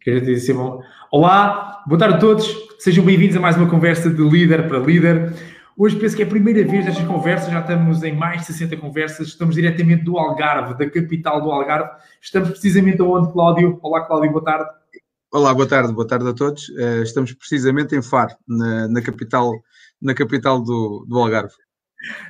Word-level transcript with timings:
Queridíssimo. 0.00 0.80
Olá, 1.10 1.82
boa 1.86 1.98
tarde 1.98 2.16
a 2.16 2.18
todos. 2.18 2.48
Sejam 2.78 3.04
bem-vindos 3.04 3.36
a 3.36 3.40
mais 3.40 3.56
uma 3.56 3.68
conversa 3.68 4.08
de 4.08 4.22
líder 4.22 4.68
para 4.68 4.78
líder. 4.78 5.34
Hoje 5.76 5.96
penso 5.96 6.14
que 6.14 6.22
é 6.22 6.24
a 6.24 6.28
primeira 6.28 6.64
vez 6.64 6.84
nestas 6.84 7.04
conversas, 7.04 7.52
já 7.52 7.60
estamos 7.60 8.02
em 8.04 8.14
mais 8.14 8.42
de 8.42 8.46
60 8.48 8.76
conversas, 8.76 9.28
estamos 9.28 9.56
diretamente 9.56 10.04
do 10.04 10.16
Algarve, 10.16 10.78
da 10.78 10.88
capital 10.88 11.42
do 11.42 11.50
Algarve. 11.50 11.90
Estamos 12.22 12.50
precisamente 12.50 13.02
onde, 13.02 13.32
Cláudio? 13.32 13.78
Olá, 13.82 14.06
Cláudio, 14.06 14.30
boa 14.30 14.44
tarde. 14.44 14.70
Olá, 15.32 15.52
boa 15.52 15.68
tarde, 15.68 15.92
boa 15.92 16.06
tarde 16.06 16.28
a 16.28 16.32
todos. 16.32 16.70
Eh, 16.78 17.02
estamos 17.02 17.32
precisamente 17.32 17.96
em 17.96 18.02
Faro, 18.02 18.34
na, 18.46 18.86
na 18.86 19.02
capital, 19.02 19.52
na 20.00 20.14
capital 20.14 20.62
do, 20.62 21.06
do 21.08 21.18
Algarve. 21.18 21.54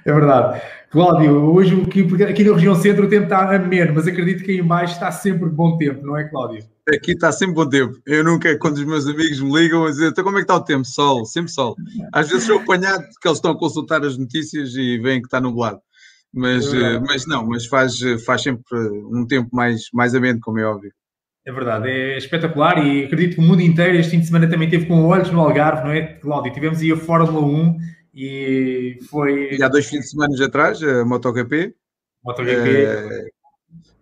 É 0.04 0.12
verdade. 0.12 0.62
Cláudio, 0.90 1.52
hoje 1.52 1.82
aqui, 1.82 2.00
aqui 2.24 2.44
na 2.44 2.54
região 2.54 2.74
centro 2.74 3.04
o 3.04 3.08
tempo 3.08 3.24
está 3.24 3.54
ameno, 3.54 3.92
mas 3.94 4.06
acredito 4.06 4.42
que 4.42 4.52
aí 4.52 4.58
embaixo 4.58 4.94
está 4.94 5.12
sempre 5.12 5.48
bom 5.50 5.76
tempo, 5.76 6.06
não 6.06 6.16
é, 6.16 6.24
Cláudio? 6.24 6.64
Aqui 6.88 7.12
está 7.12 7.30
sempre 7.30 7.54
bom 7.54 7.68
tempo. 7.68 7.98
Eu 8.06 8.24
nunca, 8.24 8.56
quando 8.58 8.78
os 8.78 8.84
meus 8.84 9.06
amigos 9.06 9.40
me 9.40 9.52
ligam 9.52 9.84
a 9.84 9.90
dizer 9.90 10.08
então 10.08 10.24
como 10.24 10.38
é 10.38 10.40
que 10.40 10.44
está 10.44 10.56
o 10.56 10.64
tempo? 10.64 10.86
Sol, 10.86 11.26
sempre 11.26 11.52
sol. 11.52 11.76
Às 12.12 12.30
vezes 12.30 12.44
sou 12.44 12.58
apanhado 12.58 13.04
que 13.20 13.28
eles 13.28 13.36
estão 13.36 13.50
a 13.50 13.58
consultar 13.58 14.02
as 14.02 14.16
notícias 14.16 14.74
e 14.74 14.98
veem 14.98 15.20
que 15.20 15.26
está 15.26 15.40
nublado. 15.40 15.80
Mas, 16.32 16.72
é 16.72 16.98
mas 17.00 17.26
não, 17.26 17.46
mas 17.46 17.66
faz, 17.66 17.98
faz 18.24 18.42
sempre 18.42 18.62
um 19.10 19.26
tempo 19.26 19.48
mais, 19.54 19.88
mais 19.92 20.14
ameno, 20.14 20.40
como 20.40 20.58
é 20.58 20.64
óbvio. 20.64 20.92
É 21.44 21.52
verdade, 21.52 21.88
é 21.88 22.18
espetacular 22.18 22.84
e 22.84 23.04
acredito 23.04 23.36
que 23.36 23.40
o 23.40 23.42
mundo 23.42 23.62
inteiro 23.62 23.96
este 23.96 24.10
fim 24.10 24.20
de 24.20 24.26
semana 24.26 24.48
também 24.48 24.68
teve 24.68 24.86
com 24.86 25.06
olhos 25.06 25.30
no 25.30 25.40
Algarve, 25.40 25.84
não 25.84 25.92
é, 25.92 26.02
Cláudio? 26.02 26.52
Tivemos 26.52 26.80
aí 26.80 26.92
a 26.92 26.96
Fórmula 26.96 27.40
1 27.40 27.78
e 28.14 28.98
foi. 29.08 29.56
E 29.56 29.62
há 29.62 29.68
dois 29.68 29.86
fins 29.86 30.00
de 30.00 30.10
semana 30.10 30.44
atrás, 30.44 30.82
a 30.82 31.04
MotoGP. 31.04 31.74
MotoGP. 32.24 32.68
É, 32.68 33.28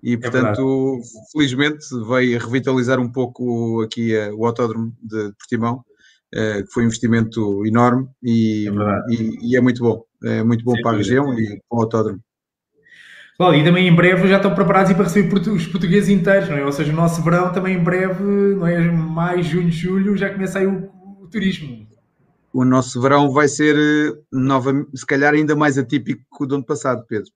e 0.03 0.15
é 0.15 0.17
portanto, 0.17 1.01
é 1.01 1.33
felizmente, 1.33 1.87
veio 2.09 2.39
revitalizar 2.39 3.01
um 3.01 3.11
pouco 3.11 3.83
aqui 3.83 4.17
o 4.35 4.47
autódromo 4.47 4.93
de 5.03 5.33
Portimão, 5.39 5.85
que 6.33 6.67
foi 6.73 6.85
um 6.85 6.87
investimento 6.87 7.67
enorme 7.67 8.09
e 8.23 8.69
é, 8.69 9.13
e, 9.13 9.51
e 9.51 9.57
é 9.57 9.61
muito 9.61 9.83
bom. 9.83 10.05
É 10.25 10.43
muito 10.43 10.65
bom 10.65 10.75
Sim, 10.75 10.83
para 10.83 10.93
a 10.93 10.97
região 10.97 11.39
e 11.39 11.61
para 11.69 11.79
o 11.79 11.81
autódromo. 11.81 12.21
Cláudio, 13.37 13.61
e 13.61 13.65
também 13.65 13.87
em 13.87 13.95
breve 13.95 14.27
já 14.29 14.37
estão 14.37 14.55
preparados 14.55 14.93
para 14.95 15.05
receber 15.05 15.51
os 15.51 15.67
portugueses 15.67 16.09
inteiros, 16.09 16.49
não 16.49 16.57
é? 16.57 16.65
Ou 16.65 16.73
seja, 16.73 16.91
o 16.91 16.97
nosso 16.97 17.23
verão 17.23 17.53
também 17.53 17.77
em 17.77 17.83
breve, 17.83 18.23
não 18.23 18.67
é? 18.67 18.81
Mais, 18.91 19.45
junho, 19.45 19.71
julho, 19.71 20.17
já 20.17 20.31
começa 20.31 20.59
aí 20.59 20.67
o, 20.67 20.91
o 21.21 21.29
turismo 21.29 21.86
o 22.57 22.65
nosso 22.65 23.03
verão 23.03 23.31
vai 23.31 23.49
ser, 23.49 23.77
eh, 23.77 24.19
nova, 24.33 24.73
se 24.95 25.05
calhar, 25.05 25.35
ainda 25.35 25.55
mais 25.55 25.77
atípico 25.77 26.23
que 26.35 26.45
o 26.45 26.47
do 26.47 26.55
ano 26.55 26.65
passado, 26.65 27.05
Pedro. 27.07 27.31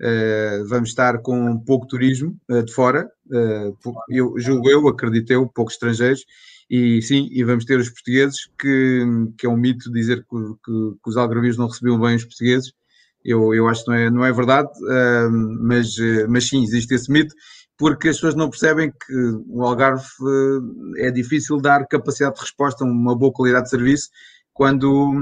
Uh, 0.00 0.66
vamos 0.66 0.88
estar 0.88 1.18
com 1.18 1.58
pouco 1.60 1.86
turismo 1.86 2.36
uh, 2.50 2.62
de 2.62 2.72
fora, 2.72 3.08
uh, 3.26 3.76
eu 4.08 4.34
julgo 4.38 4.68
eu, 4.68 4.88
acredito 4.88 5.30
eu, 5.30 5.46
poucos 5.46 5.74
estrangeiros, 5.74 6.24
e 6.68 7.00
sim, 7.02 7.28
e 7.30 7.44
vamos 7.44 7.66
ter 7.66 7.78
os 7.78 7.90
portugueses, 7.90 8.48
que, 8.58 9.04
que 9.38 9.46
é 9.46 9.48
um 9.48 9.56
mito 9.56 9.92
dizer 9.92 10.22
que, 10.22 10.36
que, 10.64 10.94
que 11.04 11.10
os 11.10 11.16
algarvios 11.16 11.58
não 11.58 11.68
recebiam 11.68 12.00
bem 12.00 12.16
os 12.16 12.24
portugueses, 12.24 12.72
eu, 13.22 13.54
eu 13.54 13.68
acho 13.68 13.84
que 13.84 13.90
não 13.90 13.96
é, 13.96 14.10
não 14.10 14.24
é 14.24 14.32
verdade, 14.32 14.70
mas, 15.60 15.94
mas 16.28 16.48
sim, 16.48 16.64
existe 16.64 16.94
esse 16.94 17.12
mito, 17.12 17.32
porque 17.76 18.08
as 18.08 18.16
pessoas 18.16 18.34
não 18.34 18.50
percebem 18.50 18.90
que 18.90 19.14
o 19.48 19.62
Algarve 19.62 20.04
é 20.96 21.10
difícil 21.10 21.60
dar 21.60 21.86
capacidade 21.86 22.34
de 22.34 22.40
resposta, 22.40 22.84
uma 22.84 23.14
boa 23.14 23.32
qualidade 23.32 23.64
de 23.64 23.70
serviço, 23.70 24.08
quando 24.52 25.12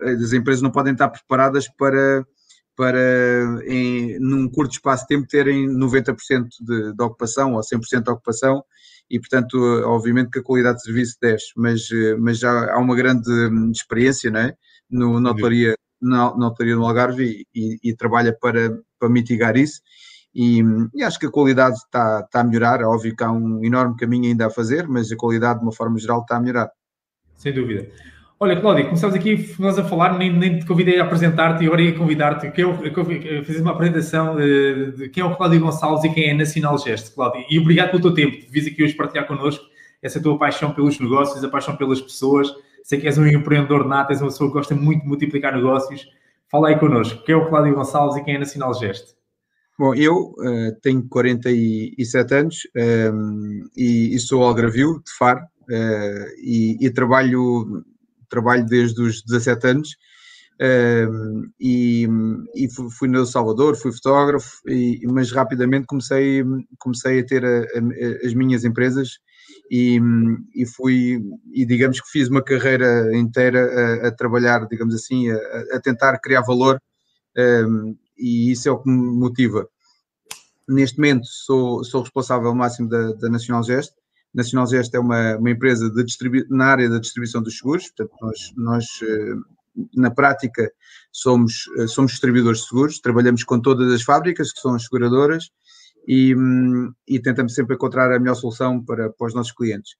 as 0.00 0.32
empresas 0.32 0.62
não 0.62 0.70
podem 0.70 0.92
estar 0.92 1.08
preparadas 1.08 1.68
para, 1.76 2.24
para 2.76 3.64
em, 3.66 4.18
num 4.20 4.48
curto 4.48 4.72
espaço 4.72 5.02
de 5.02 5.08
tempo, 5.08 5.26
terem 5.26 5.68
90% 5.68 6.16
de, 6.60 6.94
de 6.94 7.02
ocupação 7.02 7.54
ou 7.54 7.60
100% 7.60 8.02
de 8.02 8.10
ocupação 8.10 8.62
e, 9.10 9.18
portanto, 9.18 9.56
obviamente 9.86 10.30
que 10.30 10.38
a 10.40 10.42
qualidade 10.42 10.78
de 10.78 10.84
serviço 10.84 11.16
desce, 11.20 11.46
mas, 11.56 11.88
mas 12.18 12.38
já 12.38 12.72
há 12.72 12.78
uma 12.78 12.96
grande 12.96 13.30
experiência 13.72 14.30
não 14.30 14.40
é? 14.40 14.54
no, 14.90 15.20
na, 15.20 15.30
hotelaria, 15.30 15.74
na, 16.00 16.36
na 16.36 16.48
hotelaria 16.48 16.76
do 16.76 16.84
Algarve 16.84 17.24
e, 17.24 17.46
e, 17.54 17.90
e, 17.90 17.96
trabalha 17.96 18.36
para, 18.38 18.78
para 18.98 19.08
mitigar 19.08 19.56
isso. 19.56 19.80
E, 20.34 20.60
e, 20.94 21.02
acho 21.02 21.18
que 21.18 21.26
a 21.26 21.30
qualidade 21.30 21.76
está, 21.76 22.20
está 22.20 22.40
a 22.40 22.44
melhorar. 22.44 22.80
É 22.80 22.84
óbvio 22.84 23.14
que 23.16 23.24
há 23.24 23.30
um 23.30 23.64
enorme 23.64 23.96
caminho 23.96 24.26
ainda 24.26 24.46
a 24.46 24.50
fazer, 24.50 24.86
mas 24.88 25.10
a 25.10 25.16
qualidade, 25.16 25.60
de 25.60 25.64
uma 25.64 25.72
forma 25.72 25.98
geral, 25.98 26.20
está 26.20 26.36
a 26.36 26.40
melhorar. 26.40 26.70
Sem 27.36 27.54
dúvida. 27.54 27.88
Olha, 28.38 28.60
Cláudio, 28.60 28.84
começamos 28.84 29.16
aqui 29.16 29.54
nós 29.58 29.78
a 29.78 29.84
falar, 29.84 30.18
nem, 30.18 30.30
nem 30.30 30.58
te 30.58 30.66
convidei 30.66 31.00
a 31.00 31.04
apresentar-te 31.04 31.64
e 31.64 31.66
agora 31.66 31.80
ia 31.80 31.96
convidar-te. 31.96 32.50
Que 32.50 32.62
eu, 32.62 32.72
eu 32.84 33.42
fiz 33.42 33.58
uma 33.62 33.70
apresentação 33.70 34.36
de, 34.36 34.92
de, 34.92 35.08
quem 35.08 35.22
é 35.22 35.26
o 35.26 35.34
Cláudio 35.34 35.60
Gonçalves 35.60 36.04
e 36.04 36.12
quem 36.12 36.28
é 36.28 36.34
Nacional 36.34 36.76
Gesto, 36.76 37.14
Cláudio. 37.14 37.46
E 37.48 37.58
obrigado 37.58 37.92
pelo 37.92 38.02
teu 38.02 38.12
tempo, 38.12 38.36
de 38.36 38.46
vir 38.50 38.70
aqui 38.70 38.84
hoje 38.84 38.92
partilhar 38.92 39.26
connosco 39.26 39.64
essa 40.02 40.20
tua 40.20 40.38
paixão 40.38 40.70
pelos 40.70 41.00
negócios, 41.00 41.42
a 41.42 41.48
paixão 41.48 41.76
pelas 41.76 41.98
pessoas. 41.98 42.52
Sei 42.84 43.00
que 43.00 43.06
és 43.06 43.16
um 43.16 43.26
empreendedor 43.26 43.88
nato, 43.88 44.10
és 44.10 44.20
uma 44.20 44.28
pessoa 44.28 44.50
que 44.50 44.54
gosta 44.54 44.74
muito 44.74 45.00
de 45.00 45.08
multiplicar 45.08 45.54
negócios. 45.54 46.06
Fala 46.50 46.68
aí 46.68 46.78
connosco, 46.78 47.24
quem 47.24 47.34
é 47.34 47.38
o 47.38 47.48
Cláudio 47.48 47.74
Gonçalves 47.74 48.16
e 48.16 48.22
quem 48.22 48.34
é 48.34 48.38
Nacional 48.38 48.74
Gesto? 48.74 49.14
Bom, 49.78 49.94
eu 49.94 50.34
uh, 50.38 50.78
tenho 50.82 51.08
47 51.08 52.34
anos 52.34 52.56
um, 52.76 52.80
ehm, 52.80 53.64
e, 53.74 54.14
e, 54.14 54.18
sou 54.18 54.42
algravio 54.42 55.02
de 55.02 55.10
Faro 55.18 55.40
uh, 55.40 56.26
e, 56.38 56.76
e 56.80 56.90
trabalho 56.90 57.82
trabalho 58.28 58.66
desde 58.66 59.00
os 59.00 59.22
17 59.22 59.66
anos 59.66 59.96
e, 61.60 62.08
e, 62.54 62.68
fui 62.98 63.08
no 63.08 63.26
Salvador, 63.26 63.76
fui 63.76 63.92
fotógrafo, 63.92 64.60
e, 64.66 65.00
mas 65.06 65.30
rapidamente 65.30 65.86
comecei, 65.86 66.42
comecei 66.78 67.20
a 67.20 67.26
ter 67.26 67.44
a, 67.44 67.58
a, 67.58 68.26
as 68.26 68.34
minhas 68.34 68.64
empresas 68.64 69.18
e, 69.70 70.00
e, 70.54 70.66
fui, 70.66 71.20
e 71.52 71.66
digamos 71.66 72.00
que 72.00 72.10
fiz 72.10 72.28
uma 72.28 72.42
carreira 72.42 73.14
inteira 73.16 74.04
a, 74.04 74.08
a 74.08 74.12
trabalhar, 74.12 74.66
digamos 74.66 74.94
assim, 74.94 75.30
a, 75.30 75.80
tentar 75.80 76.18
criar 76.20 76.40
valor 76.40 76.80
e 78.18 78.50
isso 78.50 78.68
é 78.68 78.72
o 78.72 78.78
que 78.78 78.88
me 78.88 79.18
motiva. 79.18 79.68
Neste 80.68 80.98
momento 80.98 81.26
sou, 81.26 81.84
sou 81.84 82.02
responsável 82.02 82.54
máximo 82.54 82.88
da, 82.88 83.12
da 83.12 83.28
Nacional 83.28 83.62
Gest, 83.62 83.92
Nacional 84.36 84.66
Gest 84.66 84.94
é 84.94 85.00
uma, 85.00 85.36
uma 85.36 85.50
empresa 85.50 85.90
na 86.50 86.66
área 86.66 86.90
da 86.90 86.98
distribuição 86.98 87.42
dos 87.42 87.56
seguros, 87.56 87.90
portanto, 87.90 88.14
nós, 88.20 88.52
nós 88.54 88.84
eh, 89.02 89.34
na 89.94 90.10
prática 90.10 90.70
somos, 91.10 91.64
eh, 91.78 91.86
somos 91.86 92.12
distribuidores 92.12 92.60
de 92.60 92.68
seguros, 92.68 93.00
trabalhamos 93.00 93.42
com 93.44 93.58
todas 93.58 93.90
as 93.90 94.02
fábricas 94.02 94.52
que 94.52 94.60
são 94.60 94.74
as 94.74 94.84
seguradoras 94.84 95.50
e, 96.06 96.36
hum, 96.36 96.92
e 97.08 97.18
tentamos 97.18 97.54
sempre 97.54 97.76
encontrar 97.76 98.12
a 98.12 98.18
melhor 98.18 98.34
solução 98.34 98.84
para, 98.84 99.08
para 99.08 99.26
os 99.26 99.34
nossos 99.34 99.52
clientes. 99.52 99.96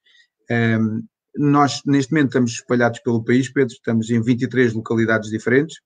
Um, 0.50 1.02
nós, 1.34 1.80
neste 1.86 2.12
momento, 2.12 2.28
estamos 2.28 2.52
espalhados 2.52 3.00
pelo 3.00 3.24
país, 3.24 3.50
Pedro, 3.50 3.72
estamos 3.72 4.10
em 4.10 4.20
23 4.20 4.74
localidades 4.74 5.30
diferentes. 5.30 5.80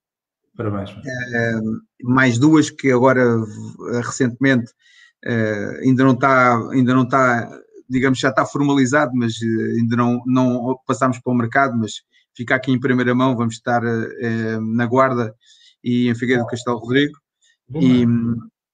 Parabéns. 0.57 0.91
Um, 0.91 1.81
mais 2.03 2.37
duas 2.37 2.69
que 2.69 2.91
agora, 2.91 3.25
recentemente, 4.05 4.73
uh, 5.25 5.81
ainda 5.83 6.05
não 6.05 6.13
está, 6.13 6.59
ainda 6.71 6.95
não 6.95 7.05
está 7.05 7.61
digamos, 7.91 8.21
já 8.21 8.31
está 8.31 8.47
formalizado, 8.47 9.13
mas 9.15 9.35
eh, 9.43 9.79
ainda 9.79 9.97
não, 9.97 10.23
não 10.25 10.79
passámos 10.87 11.19
para 11.19 11.33
o 11.33 11.37
mercado, 11.37 11.77
mas 11.77 12.03
fica 12.35 12.55
aqui 12.55 12.71
em 12.71 12.79
primeira 12.79 13.15
mão, 13.15 13.37
vamos 13.37 13.55
estar 13.55 13.83
eh, 13.85 14.59
na 14.61 14.87
Guarda 14.87 15.35
e 15.83 16.09
em 16.09 16.15
Figueiredo 16.15 16.47
do 16.47 16.51
Castelo 16.51 16.79
Rodrigo. 16.79 17.19
E, 17.75 18.05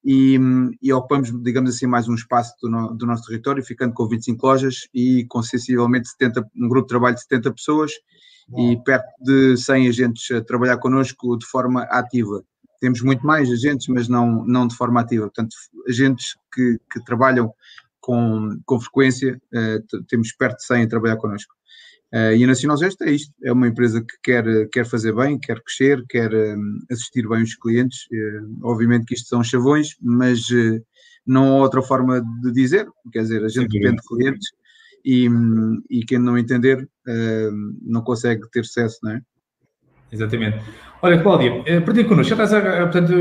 e, 0.05 0.39
e, 0.81 0.93
ocupamos, 0.93 1.31
digamos 1.43 1.75
assim, 1.75 1.87
mais 1.87 2.09
um 2.09 2.15
espaço 2.15 2.55
do, 2.63 2.71
no, 2.71 2.95
do, 2.95 3.07
nosso 3.07 3.27
território, 3.27 3.65
ficando 3.65 3.93
com 3.93 4.07
25 4.07 4.47
lojas 4.47 4.89
e 4.95 5.27
com 5.29 5.43
sensivelmente 5.43 6.09
70, 6.09 6.47
um 6.57 6.69
grupo 6.69 6.87
de 6.87 6.91
trabalho 6.91 7.15
de 7.15 7.23
70 7.23 7.53
pessoas 7.53 7.93
e 8.57 8.77
perto 8.85 9.09
de 9.21 9.57
100 9.57 9.89
agentes 9.89 10.31
a 10.31 10.41
trabalhar 10.41 10.79
connosco 10.79 11.37
de 11.37 11.45
forma 11.47 11.83
ativa. 11.85 12.43
Temos 12.81 13.01
muito 13.01 13.27
mais 13.27 13.51
agentes, 13.51 13.89
mas 13.89 14.09
não, 14.09 14.45
não 14.47 14.67
de 14.67 14.77
forma 14.77 15.01
ativa. 15.01 15.25
Portanto, 15.25 15.55
agentes 15.89 16.37
que, 16.55 16.79
que 16.91 17.05
trabalham 17.05 17.53
com, 18.07 18.57
com 18.65 18.81
frequência, 18.81 19.37
uh, 19.53 20.05
temos 20.05 20.33
perto 20.33 20.59
de 20.59 20.67
100 20.67 20.85
a 20.85 20.89
trabalhar 20.89 21.17
connosco. 21.17 21.53
Uh, 22.15 22.37
e 22.37 22.45
a 22.45 22.47
Nacional 22.47 22.77
Gesto 22.77 23.03
é 23.03 23.11
isto, 23.11 23.35
é 23.43 23.53
uma 23.53 23.67
empresa 23.67 24.01
que 24.01 24.15
quer, 24.23 24.45
quer 24.69 24.87
fazer 24.87 25.13
bem, 25.13 25.41
quer 25.41 25.61
crescer, 25.61 26.05
quer 26.09 26.33
um, 26.33 26.79
assistir 26.89 27.29
bem 27.29 27.43
os 27.43 27.57
clientes. 27.57 28.07
Uh, 28.13 28.59
obviamente 28.63 29.07
que 29.07 29.15
isto 29.15 29.27
são 29.27 29.43
chavões, 29.43 29.97
mas 30.01 30.43
não 31.27 31.49
há 31.49 31.63
outra 31.63 31.83
forma 31.83 32.23
de 32.43 32.53
dizer, 32.53 32.87
quer 33.13 33.23
dizer, 33.23 33.45
a 33.45 33.49
gente 33.49 33.71
depende 33.71 33.97
de 33.97 34.07
clientes 34.07 34.49
e, 35.05 35.29
e 35.91 36.05
quem 36.05 36.21
não 36.21 36.39
entender 36.39 36.89
não 37.83 38.03
consegue 38.03 38.49
ter 38.53 38.65
sucesso, 38.65 38.99
não 39.03 39.11
é? 39.11 39.21
Exatamente. 40.13 40.61
Olha, 41.03 41.21
Cláudia, 41.21 41.63
eh, 41.67 41.81
perdi 41.81 42.05
connosco, 42.05 42.35
já 42.35 42.45
estás 42.45 42.55
a, 42.55 42.83
portanto, 42.83 43.13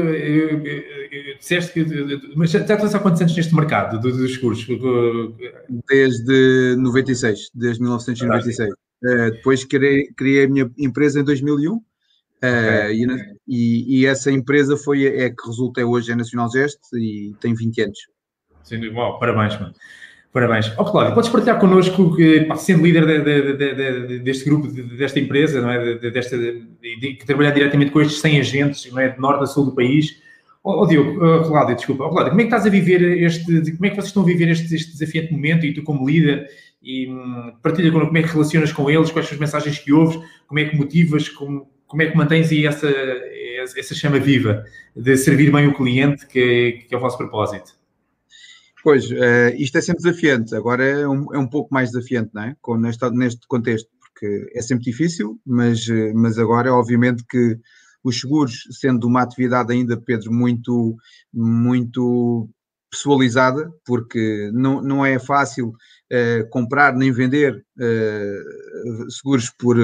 disseste 1.37 1.73
que, 1.73 2.35
mas 2.35 2.51
já 2.51 2.59
estás 2.59 2.95
há 2.95 2.99
quantos 2.99 3.21
anos 3.21 3.35
neste 3.35 3.55
mercado 3.55 3.99
dos 3.99 4.33
seguros? 4.33 4.65
Desde 5.87 6.75
96, 6.77 7.49
desde 7.53 7.81
1996. 7.81 8.69
Uh, 9.03 9.31
depois 9.31 9.63
criei, 9.65 10.07
criei 10.15 10.45
a 10.45 10.47
minha 10.47 10.71
empresa 10.79 11.19
em 11.19 11.23
2001 11.23 11.73
okay. 11.75 11.85
uh, 12.49 12.91
e, 12.91 13.35
e, 13.47 13.99
e, 13.99 14.05
essa 14.05 14.31
empresa 14.31 14.77
foi, 14.77 15.05
é 15.05 15.29
que 15.29 15.45
resulta 15.45 15.85
hoje, 15.85 16.11
é 16.11 16.15
Nacional 16.15 16.49
Gest 16.49 16.79
e 16.93 17.35
tem 17.39 17.53
20 17.53 17.81
anos. 17.81 17.99
Sim, 18.63 18.87
uau, 18.89 19.19
parabéns, 19.19 19.59
mano. 19.59 19.75
Parabéns. 20.35 20.69
Ó, 20.77 20.81
oh, 20.81 20.91
Cláudio, 20.91 21.13
podes 21.13 21.29
partilhar 21.29 21.57
connosco, 21.59 22.13
que, 22.13 22.45
sendo 22.57 22.83
líder 22.83 23.05
de, 23.05 23.53
de, 23.53 24.07
de, 24.07 24.19
deste 24.19 24.43
grupo, 24.43 24.67
desta 24.67 25.17
empresa, 25.17 25.61
não 25.61 25.69
é? 25.69 25.95
desta, 25.95 26.37
que 26.37 27.25
trabalhar 27.25 27.51
diretamente 27.51 27.91
com 27.91 28.01
estes 28.01 28.19
100 28.19 28.39
agentes, 28.41 28.91
não 28.91 28.99
é? 28.99 29.07
de 29.07 29.17
norte 29.17 29.43
a 29.43 29.47
sul 29.47 29.63
do 29.63 29.75
país. 29.75 30.21
Ó, 30.65 30.81
oh, 30.81 30.87
Diogo, 30.87 31.23
oh, 31.23 31.73
desculpa. 31.75 32.05
Oh, 32.05 32.09
como 32.09 32.23
é 32.23 32.35
que 32.37 32.43
estás 32.43 32.65
a 32.65 32.69
viver 32.69 32.99
este, 33.23 33.71
como 33.73 33.85
é 33.85 33.89
que 33.91 33.95
vocês 33.97 34.07
estão 34.07 34.23
a 34.23 34.25
viver 34.25 34.49
este, 34.49 34.73
este 34.73 34.93
desafiante 34.93 35.31
momento 35.31 35.63
e 35.63 35.75
tu 35.75 35.83
como 35.83 36.09
líder, 36.09 36.49
e 36.81 37.07
hum, 37.07 37.53
partilha 37.61 37.91
connosco 37.91 38.07
como 38.07 38.17
é 38.17 38.23
que 38.23 38.33
relacionas 38.33 38.73
com 38.73 38.89
eles, 38.89 39.11
quais 39.11 39.27
são 39.27 39.35
as 39.35 39.39
mensagens 39.39 39.77
que 39.77 39.93
ouves, 39.93 40.19
como 40.47 40.59
é 40.59 40.65
que 40.65 40.75
motivas, 40.75 41.29
como, 41.29 41.69
como 41.85 42.01
é 42.01 42.09
que 42.09 42.17
mantens 42.17 42.51
aí 42.51 42.65
essa, 42.65 42.91
essa 43.77 43.93
chama 43.93 44.17
viva 44.17 44.65
de 44.95 45.15
servir 45.15 45.51
bem 45.51 45.67
o 45.67 45.75
cliente, 45.75 46.25
que, 46.25 46.83
que 46.89 46.95
é 46.95 46.97
o 46.97 47.01
vosso 47.01 47.17
propósito? 47.17 47.73
Pois, 48.83 49.05
uh, 49.11 49.53
isto 49.57 49.77
é 49.77 49.81
sempre 49.81 50.01
desafiante, 50.01 50.55
agora 50.55 50.83
é 50.83 51.07
um, 51.07 51.31
é 51.31 51.37
um 51.37 51.47
pouco 51.47 51.71
mais 51.71 51.91
desafiante, 51.91 52.31
não 52.33 52.41
é? 52.41 52.55
Com, 52.59 52.75
neste, 52.77 53.07
neste 53.11 53.47
contexto, 53.47 53.87
porque 53.99 54.47
é 54.55 54.61
sempre 54.63 54.85
difícil, 54.85 55.39
mas, 55.45 55.87
eh, 55.89 56.11
mas 56.13 56.39
agora, 56.39 56.73
obviamente, 56.73 57.23
que 57.29 57.57
os 58.05 58.19
seguros, 58.19 58.67
sendo 58.69 59.07
uma 59.07 59.23
atividade 59.23 59.73
ainda, 59.73 59.99
Pedro, 59.99 60.31
muito, 60.31 60.95
muito 61.33 62.47
pessoalizada, 62.91 63.73
porque 63.83 64.51
não, 64.53 64.79
não 64.81 65.05
é 65.05 65.17
fácil 65.17 65.69
uh, 65.69 66.49
comprar 66.51 66.95
nem 66.95 67.11
vender 67.11 67.65
uh, 67.77 69.11
seguros 69.11 69.49
por, 69.49 69.75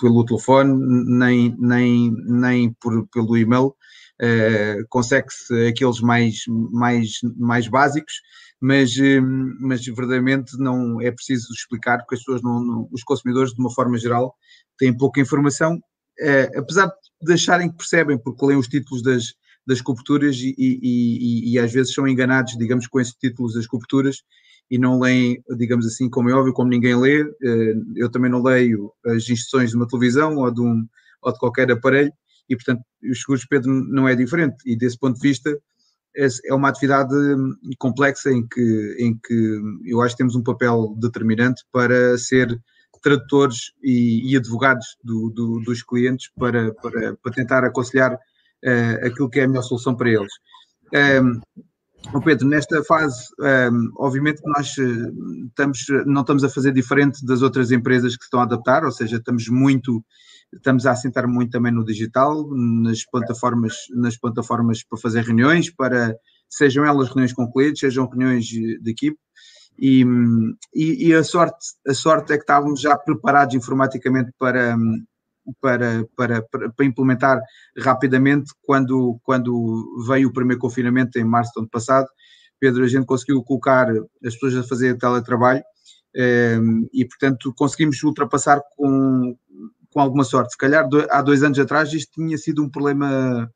pelo 0.00 0.24
telefone, 0.24 0.74
nem, 1.06 1.54
nem, 1.58 2.10
nem 2.24 2.72
por, 2.80 3.06
pelo 3.08 3.36
e-mail. 3.36 3.74
Uh, 4.22 4.82
consegue-se 4.88 5.68
aqueles 5.68 6.00
mais, 6.00 6.36
mais, 6.48 7.18
mais 7.36 7.68
básicos, 7.68 8.14
mas, 8.58 8.96
hum, 8.98 9.54
mas 9.60 9.84
verdadeiramente 9.84 10.56
não 10.58 10.98
é 10.98 11.10
preciso 11.10 11.52
explicar, 11.52 11.98
porque 11.98 12.14
as 12.14 12.20
pessoas, 12.20 12.42
não, 12.42 12.64
não, 12.64 12.88
os 12.90 13.04
consumidores, 13.04 13.52
de 13.52 13.60
uma 13.60 13.70
forma 13.70 13.98
geral, 13.98 14.34
têm 14.78 14.96
pouca 14.96 15.20
informação, 15.20 15.78
é, 16.20 16.50
apesar 16.56 16.90
de 17.22 17.32
acharem 17.32 17.70
que 17.70 17.76
percebem, 17.76 18.18
porque 18.18 18.44
leem 18.44 18.58
os 18.58 18.68
títulos 18.68 19.02
das, 19.02 19.34
das 19.66 19.80
coberturas 19.80 20.36
e, 20.36 20.54
e, 20.56 20.78
e, 20.82 21.52
e, 21.52 21.58
às 21.58 21.72
vezes 21.72 21.92
são 21.92 22.06
enganados, 22.06 22.56
digamos, 22.56 22.86
com 22.86 23.00
esses 23.00 23.14
títulos 23.14 23.54
das 23.54 23.66
coberturas 23.66 24.22
e 24.70 24.78
não 24.78 24.98
leem, 24.98 25.42
digamos 25.56 25.86
assim, 25.86 26.08
como 26.08 26.28
é 26.30 26.34
óbvio, 26.34 26.52
como 26.52 26.70
ninguém 26.70 26.96
lê. 26.96 27.22
Eh, 27.22 27.74
eu 27.96 28.10
também 28.10 28.30
não 28.30 28.42
leio 28.42 28.92
as 29.04 29.28
instruções 29.28 29.70
de 29.70 29.76
uma 29.76 29.86
televisão 29.86 30.36
ou 30.36 30.50
de, 30.50 30.60
um, 30.60 30.86
ou 31.22 31.32
de 31.32 31.38
qualquer 31.38 31.70
aparelho 31.70 32.12
e, 32.48 32.56
portanto, 32.56 32.82
os 33.08 33.20
seguros 33.20 33.46
Pedro 33.46 33.72
não 33.72 34.08
é 34.08 34.14
diferente 34.14 34.56
e, 34.66 34.76
desse 34.76 34.98
ponto 34.98 35.20
de 35.20 35.28
vista, 35.28 35.56
é 36.16 36.54
uma 36.54 36.68
atividade 36.70 37.14
complexa 37.78 38.32
em 38.32 38.46
que, 38.46 38.96
em 38.98 39.18
que 39.18 39.60
eu 39.84 40.00
acho 40.00 40.14
que 40.14 40.18
temos 40.18 40.34
um 40.34 40.42
papel 40.42 40.94
determinante 40.98 41.62
para 41.70 42.16
ser 42.16 42.58
tradutores 43.00 43.72
e, 43.82 44.32
e 44.32 44.36
advogados 44.36 44.96
do, 45.02 45.30
do, 45.30 45.60
dos 45.60 45.82
clientes 45.82 46.30
para, 46.38 46.72
para, 46.74 47.16
para 47.16 47.32
tentar 47.32 47.64
aconselhar 47.64 48.14
uh, 48.14 49.06
aquilo 49.06 49.30
que 49.30 49.40
é 49.40 49.44
a 49.44 49.48
melhor 49.48 49.62
solução 49.62 49.96
para 49.96 50.10
eles. 50.10 50.32
Um, 51.22 51.40
Pedro, 52.20 52.46
nesta 52.46 52.84
fase, 52.84 53.26
um, 53.72 53.90
obviamente 53.96 54.40
que 54.40 54.48
nós 54.48 54.78
eh, 54.78 55.10
estamos, 55.48 55.86
não 56.06 56.20
estamos 56.20 56.44
a 56.44 56.48
fazer 56.48 56.72
diferente 56.72 57.26
das 57.26 57.42
outras 57.42 57.72
empresas 57.72 58.16
que 58.16 58.22
estão 58.22 58.38
a 58.38 58.44
adaptar, 58.44 58.84
ou 58.84 58.92
seja, 58.92 59.16
estamos 59.16 59.48
muito 59.48 60.04
Estamos 60.52 60.86
a 60.86 60.92
assentar 60.92 61.28
muito 61.28 61.50
também 61.50 61.72
no 61.72 61.84
digital, 61.84 62.48
nas 62.50 63.04
plataformas, 63.04 63.74
nas 63.90 64.16
plataformas 64.16 64.82
para 64.82 64.98
fazer 64.98 65.22
reuniões, 65.22 65.70
para 65.70 66.16
sejam 66.48 66.84
elas 66.84 67.08
reuniões 67.08 67.32
com 67.32 67.50
clientes, 67.50 67.80
sejam 67.80 68.08
reuniões 68.08 68.44
de 68.44 68.90
equipe. 68.90 69.18
E, 69.78 70.04
e, 70.74 71.08
e, 71.08 71.14
a, 71.14 71.22
sorte, 71.22 71.58
a 71.86 71.94
sorte 71.94 72.32
é 72.32 72.36
que 72.36 72.42
estávamos 72.42 72.80
já 72.80 72.96
preparados 72.96 73.54
informaticamente 73.54 74.30
para, 74.38 74.76
para, 75.60 76.06
para, 76.16 76.42
para, 76.42 76.86
implementar 76.86 77.40
rapidamente 77.78 78.52
quando, 78.62 79.18
quando 79.22 80.04
veio 80.06 80.28
o 80.28 80.32
primeiro 80.32 80.60
confinamento 80.60 81.18
em 81.18 81.24
março 81.24 81.52
do 81.54 81.60
ano 81.60 81.68
passado. 81.68 82.08
Pedro, 82.58 82.84
a 82.84 82.88
gente 82.88 83.06
conseguiu 83.06 83.42
colocar 83.42 83.88
as 84.24 84.34
pessoas 84.34 84.56
a 84.56 84.62
fazer 84.62 84.96
teletrabalho 84.96 85.62
eh, 86.14 86.58
e, 86.92 87.04
portanto, 87.04 87.52
conseguimos 87.54 88.02
ultrapassar 88.02 88.62
com, 88.76 89.36
com 89.90 90.00
alguma 90.00 90.24
sorte. 90.24 90.52
Se 90.52 90.58
calhar 90.58 90.88
há 91.10 91.20
dois 91.20 91.42
anos 91.42 91.58
atrás 91.58 91.92
isto 91.92 92.12
tinha 92.12 92.38
sido 92.38 92.64
um 92.64 92.70
problema 92.70 93.50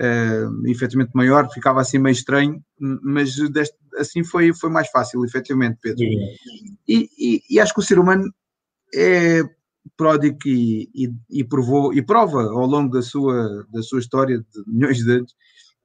uh, 0.00 0.66
efetivamente 0.68 1.12
maior, 1.14 1.50
ficava 1.52 1.80
assim 1.80 1.98
meio 1.98 2.12
estranho, 2.12 2.62
mas 2.78 3.36
deste, 3.50 3.76
assim 3.96 4.24
foi, 4.24 4.52
foi 4.54 4.70
mais 4.70 4.88
fácil, 4.88 5.24
efetivamente, 5.24 5.78
Pedro. 5.80 6.04
E, 6.86 7.08
e, 7.18 7.42
e, 7.50 7.60
acho 7.60 7.72
que 7.74 7.80
o 7.80 7.84
ser 7.84 7.98
humano 7.98 8.32
é 8.94 9.42
pródigo 9.96 10.38
e, 10.46 10.88
e, 10.94 11.12
e, 11.30 11.44
provou, 11.44 11.92
e 11.92 12.02
prova 12.02 12.42
ao 12.42 12.66
longo 12.66 12.92
da 12.92 13.02
sua, 13.02 13.66
da 13.72 13.82
sua 13.82 13.98
história 13.98 14.38
de 14.38 14.44
milhões 14.66 14.98
de 14.98 15.10
anos 15.10 15.34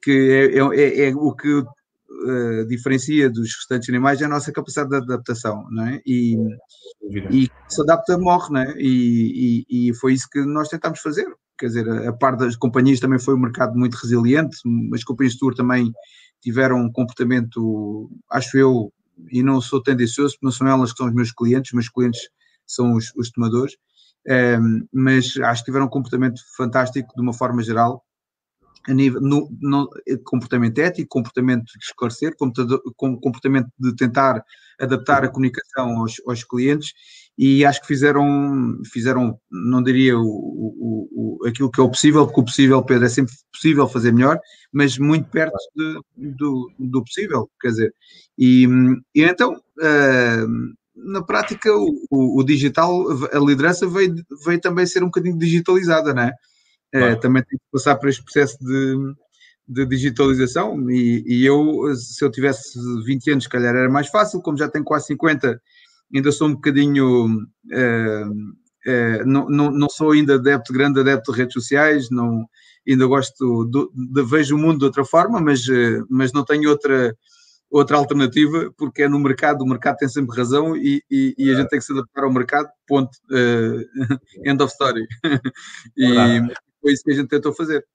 que 0.01 0.51
é, 0.53 0.59
é, 0.79 1.09
é 1.09 1.15
o 1.15 1.33
que 1.35 1.49
uh, 1.49 2.65
diferencia 2.67 3.29
dos 3.29 3.53
restantes 3.55 3.89
animais 3.89 4.21
é 4.21 4.25
a 4.25 4.29
nossa 4.29 4.51
capacidade 4.51 4.89
de 4.89 4.95
adaptação, 4.95 5.67
não 5.69 5.87
é? 5.87 6.01
E, 6.05 6.35
e 7.31 7.49
se 7.67 7.81
adapta, 7.81 8.17
morre, 8.17 8.53
não 8.53 8.61
é? 8.61 8.73
E, 8.77 9.65
e, 9.67 9.89
e, 9.89 9.93
foi 9.95 10.13
isso 10.13 10.27
que 10.31 10.41
nós 10.41 10.69
tentámos 10.69 10.99
fazer. 10.99 11.27
Quer 11.59 11.67
dizer, 11.67 11.89
a, 11.89 12.09
a 12.09 12.13
par 12.13 12.37
das 12.37 12.55
companhias 12.55 12.99
também 12.99 13.19
foi 13.19 13.35
um 13.35 13.39
mercado 13.39 13.77
muito 13.77 13.95
resiliente, 13.95 14.57
as 14.93 15.03
companhias 15.03 15.33
de 15.33 15.39
tour 15.39 15.53
também 15.53 15.91
tiveram 16.41 16.77
um 16.79 16.91
comportamento, 16.91 18.09
acho 18.31 18.57
eu, 18.57 18.93
e 19.29 19.43
não 19.43 19.59
sou 19.59 19.83
tendencioso, 19.83 20.37
não 20.41 20.51
são 20.51 20.67
elas 20.67 20.91
que 20.91 20.97
são 20.97 21.07
os 21.07 21.13
meus 21.13 21.31
clientes, 21.31 21.71
os 21.71 21.75
meus 21.75 21.89
clientes 21.89 22.21
são 22.65 22.93
os, 22.93 23.13
os 23.15 23.29
tomadores, 23.29 23.75
um, 24.25 24.31
ehm, 24.31 24.87
mas 24.93 25.35
acho 25.37 25.61
que 25.61 25.65
tiveram 25.65 25.87
um 25.87 25.89
comportamento 25.89 26.39
fantástico 26.55 27.13
de 27.15 27.21
uma 27.21 27.33
forma 27.33 27.61
geral 27.61 28.05
a 28.87 28.93
nível, 28.93 29.19
no, 29.21 29.49
no, 29.59 29.89
comportamento 30.23 30.79
ético, 30.79 31.09
comportamento 31.09 31.65
de 31.65 31.85
esclarecer, 31.85 32.33
comportamento 32.95 33.69
de 33.77 33.95
tentar 33.95 34.43
adaptar 34.79 35.23
a 35.23 35.29
comunicação 35.29 35.99
aos, 35.99 36.15
aos 36.25 36.43
clientes 36.43 36.93
e 37.41 37.63
acho 37.63 37.79
que 37.79 37.87
fizeram, 37.87 38.81
fizeram 38.91 39.39
não 39.49 39.81
diria 39.81 40.19
o, 40.19 40.25
o, 40.25 41.39
o, 41.41 41.47
aquilo 41.47 41.71
que 41.71 41.79
é 41.79 41.83
o 41.83 41.89
possível, 41.89 42.25
porque 42.25 42.41
o 42.41 42.43
possível, 42.43 42.83
Pedro, 42.83 43.05
é 43.05 43.09
sempre 43.09 43.33
possível 43.49 43.87
fazer 43.87 44.11
melhor, 44.11 44.37
mas 44.73 44.97
muito 44.97 45.29
perto 45.29 45.55
de, 45.73 46.01
do, 46.17 46.69
do 46.77 47.01
possível, 47.01 47.49
quer 47.61 47.69
dizer, 47.69 47.93
e, 48.37 48.67
e 49.15 49.23
então, 49.23 49.53
uh, 49.53 50.75
na 50.93 51.23
prática, 51.23 51.69
o, 52.11 52.43
digital, 52.43 53.05
a 53.31 53.39
liderança 53.39 53.87
veio, 53.87 54.13
veio 54.45 54.59
também 54.59 54.85
ser 54.85 55.01
um 55.01 55.07
bocadinho 55.07 55.37
digitalizada, 55.37 56.13
não 56.13 56.23
é? 56.23 56.33
é, 56.93 57.15
também 57.15 57.41
tem 57.43 57.57
que 57.57 57.65
passar 57.71 57.95
por 57.95 58.09
este 58.09 58.21
processo 58.21 58.57
de, 58.59 59.13
de 59.65 59.85
digitalização 59.85 60.91
e, 60.91 61.23
e, 61.25 61.45
eu, 61.45 61.95
se 61.95 62.21
eu 62.21 62.29
tivesse 62.29 62.77
20 63.05 63.31
anos, 63.31 63.43
se 63.45 63.49
calhar 63.49 63.73
era 63.73 63.89
mais 63.89 64.09
fácil, 64.09 64.41
como 64.41 64.57
já 64.57 64.67
tenho 64.67 64.83
quase 64.83 65.05
50, 65.07 65.61
ainda 66.13 66.31
sou 66.31 66.47
um 66.47 66.53
bocadinho, 66.53 67.45
é, 67.71 68.23
é, 68.85 69.25
não, 69.25 69.49
não, 69.49 69.71
não 69.71 69.89
sou 69.89 70.11
ainda 70.11 70.35
adepto, 70.35 70.73
grande 70.73 70.99
adepto 70.99 71.31
de 71.31 71.37
redes 71.37 71.53
sociais, 71.53 72.09
não, 72.09 72.45
ainda 72.87 73.05
gosto, 73.05 73.65
do, 73.65 73.91
de, 73.93 74.23
vejo 74.23 74.55
o 74.55 74.59
mundo 74.59 74.79
de 74.79 74.85
outra 74.85 75.05
forma, 75.05 75.39
mas, 75.39 75.67
eh, 75.67 76.01
mas 76.09 76.33
não 76.33 76.43
tenho 76.43 76.69
outra 76.69 77.15
outra 77.71 77.97
alternativa, 77.97 78.71
porque 78.77 79.03
é 79.03 79.07
no 79.07 79.19
mercado, 79.19 79.61
o 79.61 79.67
mercado 79.67 79.97
tem 79.97 80.09
sempre 80.09 80.35
razão 80.35 80.75
e, 80.75 81.03
e, 81.09 81.35
e 81.37 81.51
a 81.51 81.55
gente 81.55 81.69
tem 81.69 81.79
que 81.79 81.85
se 81.85 81.91
adaptar 81.93 82.23
ao 82.23 82.33
mercado, 82.33 82.67
ponto, 82.87 83.11
uh, 83.29 83.85
end 84.43 84.61
of 84.63 84.73
story. 84.73 85.05
e, 85.95 86.41
foi 86.81 86.93
isso 86.93 87.03
que 87.03 87.11
a 87.11 87.15
gente 87.15 87.27
tentou 87.27 87.53
fazer. 87.53 87.85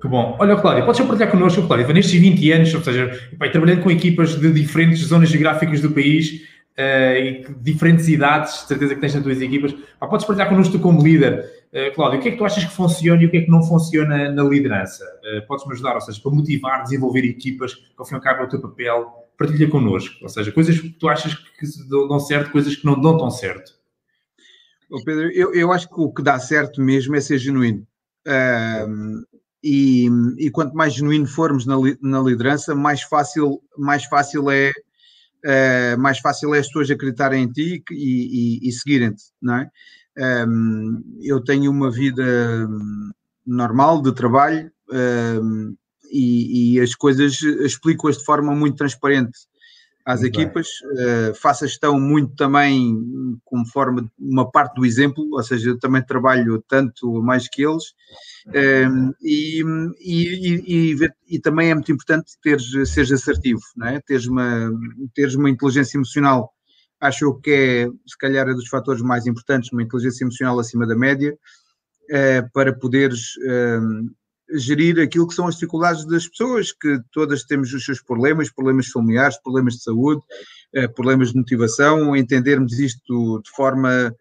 Que 0.00 0.06
bom. 0.06 0.36
Olha, 0.38 0.54
Cláudio, 0.54 0.86
podes 0.86 1.04
partilhar 1.04 1.30
connosco, 1.32 1.66
Cláudio, 1.66 1.92
nestes 1.92 2.20
20 2.20 2.52
anos, 2.52 2.72
ou 2.74 2.82
seja, 2.82 3.10
pai, 3.36 3.50
trabalhando 3.50 3.82
com 3.82 3.90
equipas 3.90 4.38
de 4.38 4.52
diferentes 4.52 5.00
zonas 5.00 5.28
geográficas 5.28 5.80
do 5.80 5.90
país 5.90 6.42
uh, 6.78 7.16
e 7.18 7.46
diferentes 7.60 8.08
idades, 8.08 8.52
certeza 8.66 8.94
que 8.94 9.00
tens 9.00 9.14
nas 9.14 9.22
tuas 9.22 9.40
equipas, 9.40 9.74
podes 9.98 10.24
partilhar 10.24 10.48
connosco 10.48 10.78
como 10.78 11.02
líder. 11.02 11.58
Uh, 11.72 11.94
Cláudio, 11.94 12.18
o 12.18 12.22
que 12.22 12.28
é 12.28 12.32
que 12.32 12.38
tu 12.38 12.44
achas 12.44 12.64
que 12.64 12.70
funciona 12.70 13.22
e 13.22 13.26
o 13.26 13.30
que 13.30 13.38
é 13.38 13.40
que 13.42 13.50
não 13.50 13.62
funciona 13.62 14.30
na 14.30 14.42
liderança? 14.42 15.04
Uh, 15.04 15.46
Podes-me 15.46 15.72
ajudar, 15.72 15.94
ou 15.94 16.00
seja, 16.00 16.20
para 16.22 16.30
motivar, 16.30 16.82
desenvolver 16.84 17.24
equipas, 17.24 17.74
que 17.74 17.82
ao 17.98 18.06
fim 18.06 18.14
e 18.14 18.16
ao 18.16 18.22
cabo 18.22 18.42
é 18.42 18.44
o 18.44 18.48
teu 18.48 18.60
papel, 18.60 19.12
partilha 19.36 19.68
connosco. 19.68 20.16
Ou 20.22 20.28
seja, 20.28 20.52
coisas 20.52 20.78
que 20.80 20.88
tu 20.90 21.08
achas 21.08 21.34
que 21.34 21.66
dão 21.88 22.20
certo, 22.20 22.52
coisas 22.52 22.76
que 22.76 22.86
não 22.86 23.00
dão 23.00 23.18
tão 23.18 23.30
certo. 23.30 23.72
Oh, 24.90 25.02
Pedro, 25.04 25.30
eu, 25.32 25.52
eu 25.52 25.70
acho 25.70 25.86
que 25.88 26.00
o 26.00 26.10
que 26.10 26.22
dá 26.22 26.38
certo 26.38 26.80
mesmo 26.80 27.14
é 27.14 27.20
ser 27.20 27.36
genuíno 27.36 27.86
e, 29.62 30.08
e, 30.38 30.50
quanto 30.50 30.74
mais 30.74 30.94
genuíno 30.94 31.26
formos 31.26 31.66
na, 31.66 31.74
na, 32.00 32.20
liderança, 32.20 32.74
mais 32.74 33.02
fácil, 33.02 33.60
mais 33.76 34.04
fácil 34.04 34.50
é 34.50 34.70
uh, 35.44 35.98
mais 35.98 36.18
fácil 36.18 36.54
é 36.54 36.58
as 36.58 36.66
pessoas 36.66 36.90
acreditarem 36.90 37.44
em 37.44 37.52
ti 37.52 37.82
e, 37.90 38.60
e, 38.64 38.68
e 38.68 38.72
seguirem-te, 38.72 39.24
não 39.40 39.56
é? 39.56 39.70
Um, 40.48 41.00
eu 41.22 41.40
tenho 41.42 41.70
uma 41.70 41.92
vida 41.92 42.68
normal 43.46 44.02
de 44.02 44.12
trabalho 44.12 44.70
um, 44.90 45.76
e, 46.10 46.80
as 46.80 46.94
coisas 46.94 47.40
explico-as 47.40 48.18
de 48.18 48.24
forma 48.24 48.52
muito 48.54 48.76
transparente 48.76 49.38
às 50.08 50.22
muito 50.22 50.40
equipas, 50.40 50.68
uh, 50.84 51.34
faço 51.34 51.64
a 51.64 51.66
gestão 51.66 52.00
muito 52.00 52.34
também 52.34 52.96
como 53.44 53.66
forma 53.66 54.10
uma 54.18 54.50
parte 54.50 54.76
do 54.76 54.86
exemplo, 54.86 55.22
ou 55.30 55.42
seja, 55.42 55.68
eu 55.68 55.78
também 55.78 56.02
trabalho 56.02 56.64
tanto 56.66 57.22
mais 57.22 57.46
que 57.46 57.62
eles, 57.62 57.92
um, 58.46 59.12
e, 59.20 59.62
e, 60.00 60.94
e, 60.94 61.10
e, 61.28 61.38
também 61.38 61.70
é 61.70 61.74
muito 61.74 61.92
importante 61.92 62.32
teres, 62.42 62.70
seres 62.90 63.12
assertivo, 63.12 63.60
não 63.76 63.86
é? 63.86 64.00
teres, 64.00 64.26
uma, 64.26 64.70
teres 65.14 65.34
uma 65.34 65.50
inteligência 65.50 65.98
emocional, 65.98 66.54
acho 66.98 67.34
que 67.40 67.50
é, 67.50 67.86
se 68.06 68.16
calhar, 68.18 68.48
é 68.48 68.54
dos 68.54 68.68
fatores 68.68 69.02
mais 69.02 69.26
importantes, 69.26 69.70
uma 69.74 69.82
inteligência 69.82 70.24
emocional 70.24 70.58
acima 70.58 70.86
da 70.86 70.96
média, 70.96 71.34
uh, 71.34 72.50
para 72.54 72.72
poderes 72.72 73.34
um, 73.82 74.08
gerir 74.52 75.00
aquilo 75.00 75.26
que 75.26 75.34
são 75.34 75.46
as 75.46 75.54
dificuldades 75.54 76.06
das 76.06 76.28
pessoas, 76.28 76.72
que 76.72 77.00
todas 77.12 77.44
temos 77.44 77.72
os 77.72 77.84
seus 77.84 78.00
problemas, 78.02 78.50
problemas 78.50 78.88
familiares, 78.88 79.40
problemas 79.42 79.74
de 79.74 79.82
saúde, 79.82 80.22
uh, 80.76 80.92
problemas 80.94 81.32
de 81.32 81.38
motivação, 81.38 82.16
entendermos 82.16 82.78
isto 82.78 83.40
de 83.42 83.50
forma 83.50 84.14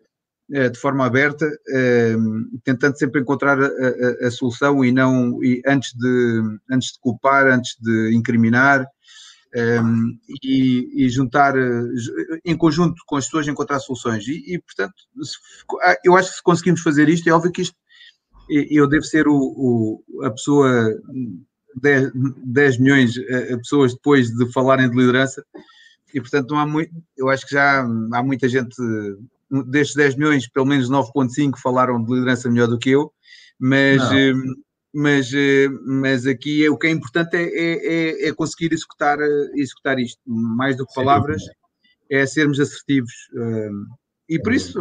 eh, 0.50 0.70
de 0.70 0.80
forma 0.80 1.06
aberta, 1.06 1.46
ehm, 1.68 2.46
tentando 2.64 2.98
sempre 2.98 3.20
encontrar 3.20 3.62
a, 3.62 3.66
a, 3.66 4.28
a 4.28 4.32
solução 4.32 4.84
e 4.84 4.94
não 4.94 5.44
e 5.44 5.62
antes 5.68 5.94
de 5.94 6.42
antes 6.72 6.94
de 6.94 7.00
culpar, 7.02 7.48
antes 7.48 7.76
de 7.82 8.16
incriminar 8.16 8.88
e, 10.42 11.06
e, 11.06 11.10
juntar 11.10 11.58
eh, 11.58 12.40
em 12.46 12.56
conjunto 12.56 12.96
com 13.06 13.18
as 13.18 13.26
pessoas 13.26 13.48
encontrar 13.50 13.80
soluções. 13.80 14.26
E, 14.26 14.56
e, 14.56 14.60
portanto 14.60 14.94
eu 16.06 16.16
acho 16.16 16.30
que 16.30 16.36
se 16.38 16.44
conseguimos 16.44 16.82
fazer 16.82 17.10
isto 17.10 17.28
é 17.28 17.34
óbvio 17.34 17.52
que 17.52 17.64
isto 17.64 17.76
eu 18.50 18.88
devo 18.88 19.04
ser 19.04 19.28
o, 19.28 19.36
o 19.36 20.24
a 20.24 20.32
pessoa 20.32 20.90
10, 21.82 22.12
10 22.46 22.80
milhões 22.80 23.14
de 23.14 23.26
eh, 23.34 23.58
pessoas 23.58 23.94
depois 23.94 24.30
de 24.30 24.52
falarem 24.52 24.90
de 24.90 24.96
liderança. 24.96 25.44
E 26.14 26.22
portanto 26.22 26.52
não 26.52 26.60
há 26.60 26.66
muito 26.66 26.92
eu 27.18 27.30
acho 27.30 27.46
que 27.46 27.54
já 27.54 27.82
há 27.82 28.24
muita 28.24 28.48
gente 28.48 28.76
destes 29.68 29.96
10 29.96 30.16
milhões, 30.16 30.48
pelo 30.48 30.66
menos 30.66 30.90
9,5 30.90 31.58
falaram 31.62 32.04
de 32.04 32.14
liderança 32.14 32.50
melhor 32.50 32.68
do 32.68 32.78
que 32.78 32.90
eu, 32.90 33.12
mas, 33.60 34.02
eh, 34.12 34.34
mas, 34.94 35.34
eh, 35.34 35.70
mas 35.86 36.26
aqui 36.26 36.66
é, 36.66 36.70
o 36.70 36.78
que 36.78 36.88
é 36.88 36.92
importante 36.92 37.36
é, 37.36 37.44
é, 37.44 38.26
é, 38.26 38.28
é 38.30 38.34
conseguir 38.34 38.74
executar, 38.74 39.20
eh, 39.20 39.52
executar 39.56 40.00
isto, 40.00 40.20
mais 40.26 40.76
do 40.76 40.86
que 40.86 40.94
palavras, 40.94 41.42
é 42.10 42.26
sermos 42.26 42.60
assertivos. 42.60 43.14
E 44.30 44.42
por 44.42 44.54
isso 44.54 44.80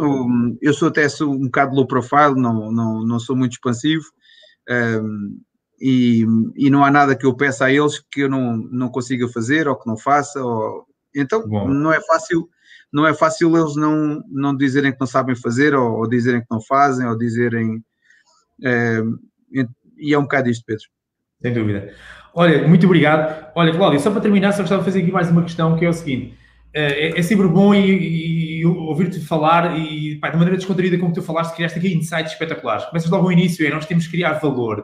eu 0.61 0.73
sou 0.73 0.89
até 0.89 1.07
sou 1.07 1.33
um 1.33 1.45
bocado 1.45 1.75
low 1.75 1.87
profile, 1.87 2.35
não, 2.35 2.71
não, 2.71 3.05
não 3.05 3.19
sou 3.19 3.35
muito 3.35 3.53
expansivo. 3.53 4.05
e, 5.79 6.25
e 6.55 6.69
não 6.69 6.83
há 6.83 6.91
nada 6.91 7.15
que 7.15 7.25
eu 7.25 7.35
peça 7.35 7.65
a 7.65 7.71
eles 7.71 7.99
que 8.11 8.21
eu 8.21 8.29
não, 8.29 8.57
não 8.57 8.89
consiga 8.89 9.27
fazer 9.29 9.67
ou 9.67 9.77
que 9.77 9.87
não 9.87 9.97
faça. 9.97 10.43
Ou... 10.43 10.85
Então 11.15 11.47
Bom. 11.47 11.67
não 11.67 11.93
é 11.93 12.01
fácil 12.01 12.49
não 12.91 13.05
é 13.05 13.13
fácil 13.13 13.55
eles 13.57 13.75
não, 13.75 14.23
não 14.29 14.55
dizerem 14.55 14.91
que 14.91 14.99
não 14.99 15.07
sabem 15.07 15.35
fazer, 15.35 15.75
ou, 15.75 15.97
ou 15.97 16.07
dizerem 16.07 16.41
que 16.41 16.47
não 16.49 16.61
fazem, 16.61 17.05
ou 17.05 17.17
dizerem. 17.17 17.83
É, 18.63 19.01
e 19.97 20.13
é 20.13 20.17
um 20.17 20.23
bocado 20.23 20.49
isto, 20.49 20.63
Pedro. 20.65 20.85
Sem 21.41 21.53
dúvida. 21.53 21.93
Olha, 22.33 22.67
muito 22.67 22.85
obrigado. 22.85 23.51
Olha, 23.55 23.75
Cláudio, 23.75 23.99
só 23.99 24.11
para 24.11 24.21
terminar, 24.21 24.53
só 24.53 24.61
gostava 24.61 24.81
de 24.81 24.85
fazer 24.85 25.01
aqui 25.01 25.11
mais 25.11 25.29
uma 25.29 25.43
questão, 25.43 25.77
que 25.77 25.85
é 25.85 25.89
o 25.89 25.93
seguinte. 25.93 26.37
Eh, 26.77 27.07
é, 27.07 27.19
é 27.19 27.23
sempre 27.23 27.47
bom 27.47 27.73
e, 27.73 28.59
e 28.59 28.65
ouvir-te 28.67 29.19
falar 29.19 29.79
e, 29.79 30.15
pá, 30.17 30.29
de 30.29 30.37
maneira 30.37 30.57
descontraída 30.57 30.95
como 30.99 31.11
tu 31.11 31.23
falaste, 31.23 31.55
criaste 31.55 31.79
aqui 31.79 31.91
insights 31.91 32.33
espetaculares. 32.33 32.85
Começas 32.85 33.09
logo 33.09 33.25
ao 33.25 33.31
início, 33.31 33.65
é, 33.65 33.71
nós 33.71 33.87
temos 33.87 34.05
que 34.05 34.11
criar 34.11 34.33
valor. 34.33 34.81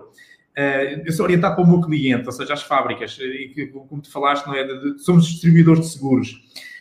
Uh, 0.57 1.01
eu 1.05 1.11
sou 1.11 1.23
orientado 1.25 1.55
para 1.55 1.63
o 1.63 1.67
meu 1.67 1.81
cliente, 1.81 2.25
ou 2.25 2.31
seja, 2.31 2.53
as 2.53 2.63
fábricas, 2.63 3.17
e 3.19 3.51
que, 3.53 3.67
como 3.67 4.01
tu 4.01 4.11
falaste, 4.11 4.47
não 4.47 4.55
é? 4.55 4.65
Somos 4.97 5.27
distribuidores 5.27 5.81
de 5.81 5.87
seguros 5.89 6.35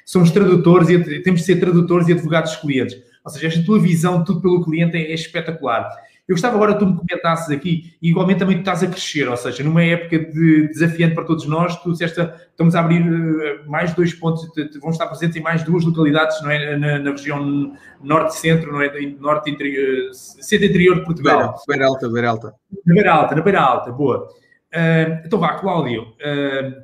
somos 0.04 0.30
tradutores 0.30 0.88
e 0.88 1.20
temos 1.20 1.40
de 1.40 1.46
ser 1.46 1.56
tradutores 1.60 2.08
e 2.08 2.12
advogados 2.12 2.52
dos 2.52 2.60
clientes. 2.60 2.96
Ou 3.24 3.30
seja, 3.30 3.46
esta 3.46 3.64
tua 3.64 3.78
visão, 3.78 4.24
tudo 4.24 4.40
pelo 4.40 4.62
cliente, 4.62 4.96
é, 4.96 5.10
é 5.10 5.14
espetacular. 5.14 5.88
Eu 6.28 6.34
gostava 6.36 6.54
agora 6.54 6.74
que 6.74 6.78
tu 6.78 6.86
me 6.86 6.96
comentasses 6.96 7.50
aqui, 7.50 7.94
e 8.00 8.10
igualmente 8.10 8.38
também 8.38 8.56
tu 8.56 8.60
estás 8.60 8.82
a 8.82 8.86
crescer, 8.86 9.28
ou 9.28 9.36
seja, 9.36 9.64
numa 9.64 9.82
época 9.82 10.20
de 10.20 10.68
desafiante 10.68 11.16
para 11.16 11.24
todos 11.24 11.46
nós, 11.46 11.76
tu 11.82 11.90
disseste, 11.90 12.20
estamos 12.20 12.76
a 12.76 12.80
abrir 12.80 13.02
uh, 13.02 13.68
mais 13.68 13.92
dois 13.92 14.14
pontos, 14.14 14.48
vamos 14.80 14.94
estar 14.94 15.08
presentes 15.08 15.36
em 15.36 15.40
mais 15.40 15.64
duas 15.64 15.84
localidades, 15.84 16.40
não 16.40 16.50
é? 16.50 16.76
Na, 16.76 16.98
na 17.00 17.10
região 17.10 17.74
norte-centro, 18.00 18.72
não 18.72 18.80
é? 18.80 18.88
Norte 19.18 19.50
interior, 19.50 20.14
centro 20.14 20.66
interior 20.66 21.00
de 21.00 21.04
Portugal. 21.04 21.56
Beira 21.66 21.86
Alta, 21.86 22.08
Beira 22.08 22.30
Alta. 22.30 22.54
Na 22.86 22.94
Beira 22.94 23.12
Alta, 23.12 23.34
na 23.34 23.42
Beira 23.42 23.60
Alta, 23.60 23.92
boa. 23.92 24.28
Uh, 24.72 25.26
então 25.26 25.40
vá, 25.40 25.54
Cláudio, 25.54 26.02
uh, 26.02 26.82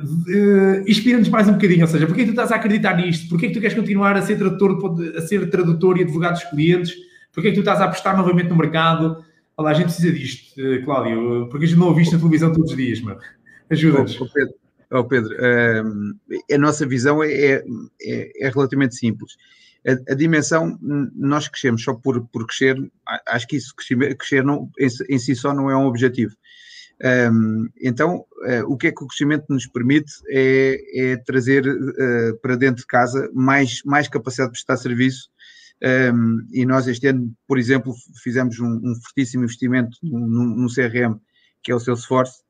uh, 0.00 0.88
inspira-nos 0.88 1.28
mais 1.28 1.46
um 1.46 1.52
bocadinho, 1.52 1.82
ou 1.82 1.88
seja, 1.88 2.06
porquê 2.06 2.22
é 2.22 2.24
que 2.24 2.30
tu 2.30 2.40
estás 2.40 2.50
a 2.50 2.56
acreditar 2.56 2.96
nisto? 2.96 3.28
Porquê 3.28 3.46
é 3.46 3.48
que 3.50 3.54
tu 3.54 3.60
queres 3.60 3.76
continuar 3.76 4.16
a 4.16 4.22
ser 4.22 4.38
tradutor, 4.38 4.78
a 5.14 5.20
ser 5.20 5.50
tradutor 5.50 5.98
e 5.98 6.04
advogado 6.04 6.32
dos 6.32 6.44
clientes? 6.44 6.94
Porquê 7.34 7.48
é 7.48 7.50
que 7.50 7.56
tu 7.56 7.60
estás 7.60 7.80
a 7.80 7.86
apostar 7.86 8.16
novamente 8.16 8.48
no 8.48 8.56
mercado? 8.56 9.24
Olha, 9.56 9.70
a 9.70 9.74
gente 9.74 9.86
precisa 9.86 10.12
disto, 10.12 10.60
uh, 10.60 10.84
Cláudio, 10.84 11.48
porque 11.50 11.66
a 11.66 11.68
gente 11.68 11.78
não 11.78 11.88
ouviste 11.88 12.14
na 12.14 12.18
televisão 12.18 12.52
todos 12.52 12.70
os 12.70 12.76
dias, 12.76 13.00
meu. 13.00 13.18
Ajuda-nos. 13.70 14.20
Oh, 14.20 14.28
Pedro, 14.32 14.54
oh, 14.90 15.04
Pedro 15.04 15.34
uh, 15.34 16.54
a 16.54 16.58
nossa 16.58 16.86
visão 16.86 17.22
é, 17.22 17.32
é, 17.32 17.64
é, 18.02 18.46
é 18.46 18.48
relativamente 18.48 18.96
simples. 18.96 19.36
A, 19.86 20.12
a, 20.12 20.14
dimensão, 20.14 20.78
nós 20.80 21.46
crescemos 21.48 21.82
só 21.82 21.92
por, 21.94 22.26
por 22.28 22.46
crescer, 22.46 22.76
acho 23.26 23.46
que 23.46 23.56
isso 23.56 23.74
crescer, 23.74 24.16
crescer 24.16 24.44
não, 24.44 24.70
em, 24.78 24.88
em 25.10 25.18
si 25.18 25.36
só 25.36 25.52
não 25.52 25.70
é 25.70 25.76
um 25.76 25.86
objetivo 25.86 26.34
um, 27.02 27.68
então, 27.80 28.24
uh, 28.46 28.64
o 28.66 28.76
que 28.76 28.86
é 28.86 28.92
que 28.92 29.02
o 29.02 29.06
crescimento 29.06 29.46
nos 29.48 29.66
permite 29.66 30.12
é, 30.28 31.12
é 31.12 31.16
trazer 31.16 31.66
uh, 31.66 32.38
para 32.40 32.56
dentro 32.56 32.82
de 32.82 32.86
casa 32.86 33.28
mais, 33.34 33.82
mais 33.84 34.08
capacidade 34.08 34.50
de 34.50 34.52
prestar 34.52 34.76
serviço. 34.76 35.28
Um, 35.82 36.46
e 36.52 36.64
nós 36.64 36.86
este 36.86 37.08
ano, 37.08 37.34
por 37.46 37.58
exemplo, 37.58 37.92
fizemos 38.22 38.58
um, 38.58 38.80
um 38.82 38.94
fortíssimo 39.02 39.44
investimento 39.44 39.98
no, 40.02 40.44
no, 40.44 40.68
CRM, 40.68 41.18
que 41.62 41.70
é 41.70 41.74
o 41.74 41.80
Salesforce. 41.80 42.42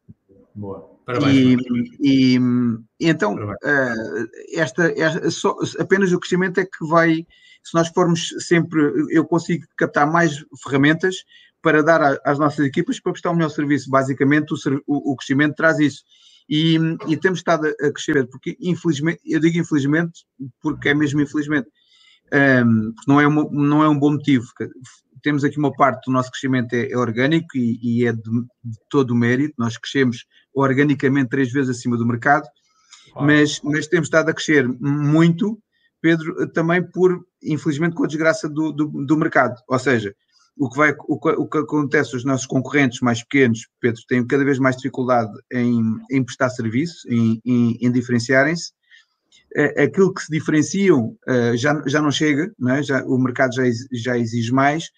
Boa. 0.55 0.95
Parabéns. 1.05 1.61
E, 2.01 2.37
e, 2.37 2.39
e 3.01 3.09
então, 3.09 3.35
uh, 3.35 4.29
esta, 4.53 4.93
esta 4.97 5.31
só, 5.31 5.57
apenas 5.79 6.13
o 6.13 6.21
crescimento 6.21 6.61
é 6.61 6.65
que 6.65 6.87
vai, 6.87 7.27
se 7.63 7.75
nós 7.75 7.89
formos 7.89 8.29
sempre, 8.39 8.81
eu 9.11 9.25
consigo 9.25 9.67
captar 9.77 10.11
mais 10.11 10.45
ferramentas 10.63 11.17
para 11.61 11.83
dar 11.83 12.19
às 12.25 12.39
nossas 12.39 12.67
equipas 12.67 13.01
para 13.01 13.13
prestar 13.13 13.31
o 13.31 13.35
melhor 13.35 13.49
serviço. 13.49 13.91
Basicamente, 13.91 14.53
o, 14.53 14.57
o, 14.87 15.13
o 15.13 15.17
crescimento 15.17 15.57
traz 15.57 15.79
isso. 15.79 16.05
E, 16.49 16.77
e, 17.09 17.17
temos 17.17 17.39
estado 17.39 17.67
a 17.67 17.91
crescer, 17.91 18.27
porque 18.29 18.57
infelizmente, 18.61 19.21
eu 19.25 19.41
digo 19.41 19.59
infelizmente, 19.59 20.27
porque 20.61 20.91
é 20.91 20.95
mesmo 20.95 21.21
infelizmente, 21.23 21.69
um, 22.33 22.93
não 23.07 23.21
é, 23.21 23.27
uma, 23.27 23.49
não 23.51 23.83
é 23.83 23.89
um 23.89 23.99
bom 23.99 24.13
motivo. 24.13 24.47
Temos 25.23 25.45
aqui 25.45 25.59
uma 25.59 25.73
parte 25.73 26.07
do 26.07 26.13
nosso 26.13 26.31
crescimento 26.31 26.75
é, 26.75 26.91
é 26.91 26.97
orgânico 26.97 27.57
e, 27.57 27.79
e 27.83 28.07
é 28.07 28.13
de, 28.13 28.21
de, 28.23 28.79
todo 28.91 29.13
o 29.13 29.17
mérito, 29.17 29.55
nós 29.59 29.79
crescemos 29.79 30.27
organicamente 30.55 31.31
três 31.31 31.51
vezes 31.51 31.77
acima 31.77 31.97
do 31.97 32.07
mercado, 32.07 32.47
mas, 33.17 33.61
mas 33.63 33.87
temos 33.87 34.09
estado 34.09 34.29
a 34.29 34.35
crescer 34.35 34.69
muito, 34.69 35.59
Pedro, 36.01 36.47
também 36.53 36.83
por, 36.83 37.25
infelizmente, 37.43 37.95
com 37.95 38.05
a 38.05 38.09
desgraça 38.09 38.49
do, 38.49 38.73
do, 38.73 38.87
do 38.87 39.17
mercado. 39.17 39.55
Ou 39.69 39.79
seja, 39.79 40.15
o 40.57 40.71
que, 40.71 40.77
vai, 40.77 40.93
o, 40.93 41.15
o 41.15 41.49
que 41.49 41.59
acontece, 41.59 42.15
os 42.15 42.25
nossos 42.25 42.47
concorrentes 42.47 43.01
mais 43.01 43.23
pequenos, 43.23 43.67
Pedro, 43.81 44.01
têm 44.09 44.27
cada 44.27 44.45
vez 44.45 44.59
mais 44.59 44.77
dificuldade 44.77 45.33
em, 45.53 45.83
em 46.11 46.25
prestar 46.25 46.51
serviço, 46.51 47.09
em, 47.09 47.41
em, 47.45 47.79
em 47.81 47.91
diferenciarem-se. 47.91 48.73
Aquilo 49.79 50.13
que 50.13 50.23
se 50.23 50.33
diferenciam 50.33 51.17
uh, 51.29 51.57
já, 51.57 51.81
já 51.87 52.03
não 52.03 52.11
chega, 52.11 52.53
não 52.59 52.75
é? 52.75 52.83
já, 52.83 53.05
o 53.05 53.17
mercado 53.19 53.55
já, 53.55 53.63
já 53.93 54.19
exige 54.19 54.53
mais 54.53 54.91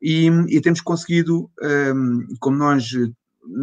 e, 0.00 0.28
e 0.48 0.60
temos 0.60 0.80
conseguido, 0.80 1.50
ehm, 1.60 2.20
como 2.40 2.56
nós 2.56 2.88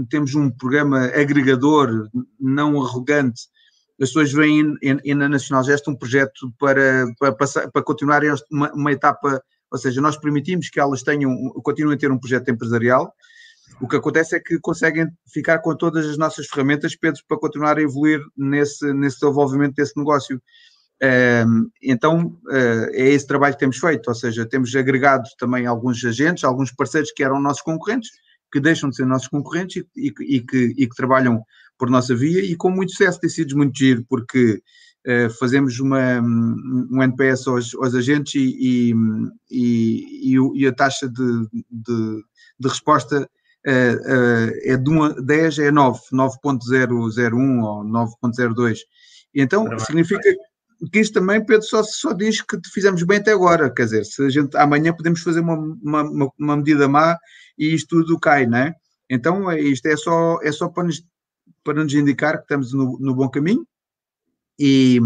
temos 0.09 0.35
um 0.35 0.51
programa 0.51 1.05
agregador, 1.05 2.09
não 2.39 2.81
arrogante, 2.83 3.43
as 3.99 4.09
pessoas 4.09 4.33
veem 4.33 4.75
na 5.15 5.29
Nacional 5.29 5.63
Gesto 5.63 5.89
um 5.89 5.95
projeto 5.95 6.53
para, 6.59 7.05
para, 7.17 7.31
passar, 7.31 7.71
para 7.71 7.81
continuar 7.81 8.21
uma, 8.51 8.71
uma 8.73 8.91
etapa 8.91 9.41
ou 9.71 9.77
seja, 9.77 9.99
nós 9.99 10.17
permitimos 10.17 10.69
que 10.69 10.79
elas 10.79 11.03
tenham, 11.03 11.35
continuem 11.63 11.95
a 11.95 11.99
ter 11.99 12.11
um 12.11 12.17
projeto 12.17 12.49
empresarial. 12.49 13.13
O 13.81 13.87
que 13.87 13.95
acontece 13.95 14.35
é 14.35 14.39
que 14.39 14.57
conseguem 14.59 15.07
ficar 15.31 15.59
com 15.59 15.75
todas 15.75 16.05
as 16.05 16.17
nossas 16.17 16.47
ferramentas, 16.47 16.95
Pedro, 16.95 17.21
para 17.27 17.37
continuar 17.37 17.77
a 17.77 17.81
evoluir 17.81 18.21
nesse, 18.37 18.93
nesse 18.93 19.19
desenvolvimento 19.19 19.75
desse 19.75 19.97
negócio. 19.97 20.41
Então, 21.83 22.37
uh, 22.47 22.89
é 22.93 23.09
esse 23.09 23.27
trabalho 23.27 23.53
que 23.53 23.59
temos 23.59 23.77
feito, 23.77 24.07
ou 24.07 24.15
seja, 24.15 24.45
temos 24.45 24.73
agregado 24.75 25.27
também 25.37 25.65
alguns 25.65 26.03
agentes, 26.05 26.43
alguns 26.43 26.71
parceiros 26.71 27.11
que 27.11 27.23
eram 27.23 27.41
nossos 27.41 27.61
concorrentes, 27.61 28.09
que 28.51 28.61
deixam 28.61 28.89
de 28.89 28.95
ser 28.95 29.05
nossos 29.05 29.27
concorrentes 29.27 29.83
e, 29.95 30.07
e, 30.07 30.35
e, 30.37 30.41
que, 30.41 30.73
e 30.77 30.87
que, 30.87 30.95
trabalham 30.95 31.43
por 31.77 31.89
nossa 31.89 32.15
via 32.15 32.41
e 32.41 32.55
com 32.55 32.71
muito 32.71 32.91
sucesso, 32.91 33.19
tem 33.19 33.29
sido 33.29 33.57
muito 33.57 33.77
giro, 33.77 34.05
porque 34.07 34.61
eh, 35.05 35.29
fazemos 35.29 35.79
uma, 35.79 36.19
um 36.21 37.03
NPS 37.03 37.47
aos, 37.47 37.75
aos 37.75 37.93
agentes 37.93 38.33
e, 38.35 38.93
e, 39.51 40.67
a 40.67 40.73
taxa 40.73 41.07
de, 41.07 41.47
de, 41.69 42.23
de 42.59 42.67
resposta 42.67 43.17
eh, 43.17 43.23
eh, 43.23 43.27
é 43.65 44.77
de 44.77 44.89
1 44.89 45.03
a 45.03 45.09
10 45.09 45.59
é 45.59 45.71
9, 45.71 45.99
9.001 46.11 47.63
ou 47.63 47.83
9.02. 47.83 48.79
E 49.33 49.41
então 49.41 49.67
significa 49.79 50.29
que 50.91 50.99
isto 50.99 51.13
também, 51.13 51.43
Pedro, 51.43 51.65
só, 51.65 51.83
só 51.83 52.13
diz 52.13 52.41
que 52.41 52.57
fizemos 52.73 53.03
bem 53.03 53.17
até 53.17 53.31
agora. 53.31 53.73
Quer 53.73 53.85
dizer, 53.85 54.05
se 54.05 54.23
a 54.23 54.29
gente 54.29 54.55
amanhã 54.57 54.93
podemos 54.93 55.21
fazer 55.21 55.39
uma, 55.39 55.57
uma, 55.57 56.29
uma 56.37 56.57
medida 56.57 56.87
má 56.87 57.17
e 57.57 57.73
isto 57.73 58.01
tudo 58.01 58.19
cai, 58.19 58.45
não 58.45 58.57
é? 58.57 58.75
Então, 59.09 59.49
é, 59.49 59.59
isto 59.59 59.85
é 59.87 59.95
só, 59.95 60.39
é 60.41 60.51
só 60.51 60.69
para, 60.69 60.85
nos, 60.85 61.03
para 61.63 61.83
nos 61.83 61.93
indicar 61.93 62.37
que 62.37 62.43
estamos 62.43 62.73
no, 62.73 62.97
no 62.99 63.13
bom 63.13 63.29
caminho 63.29 63.65
e, 64.59 64.99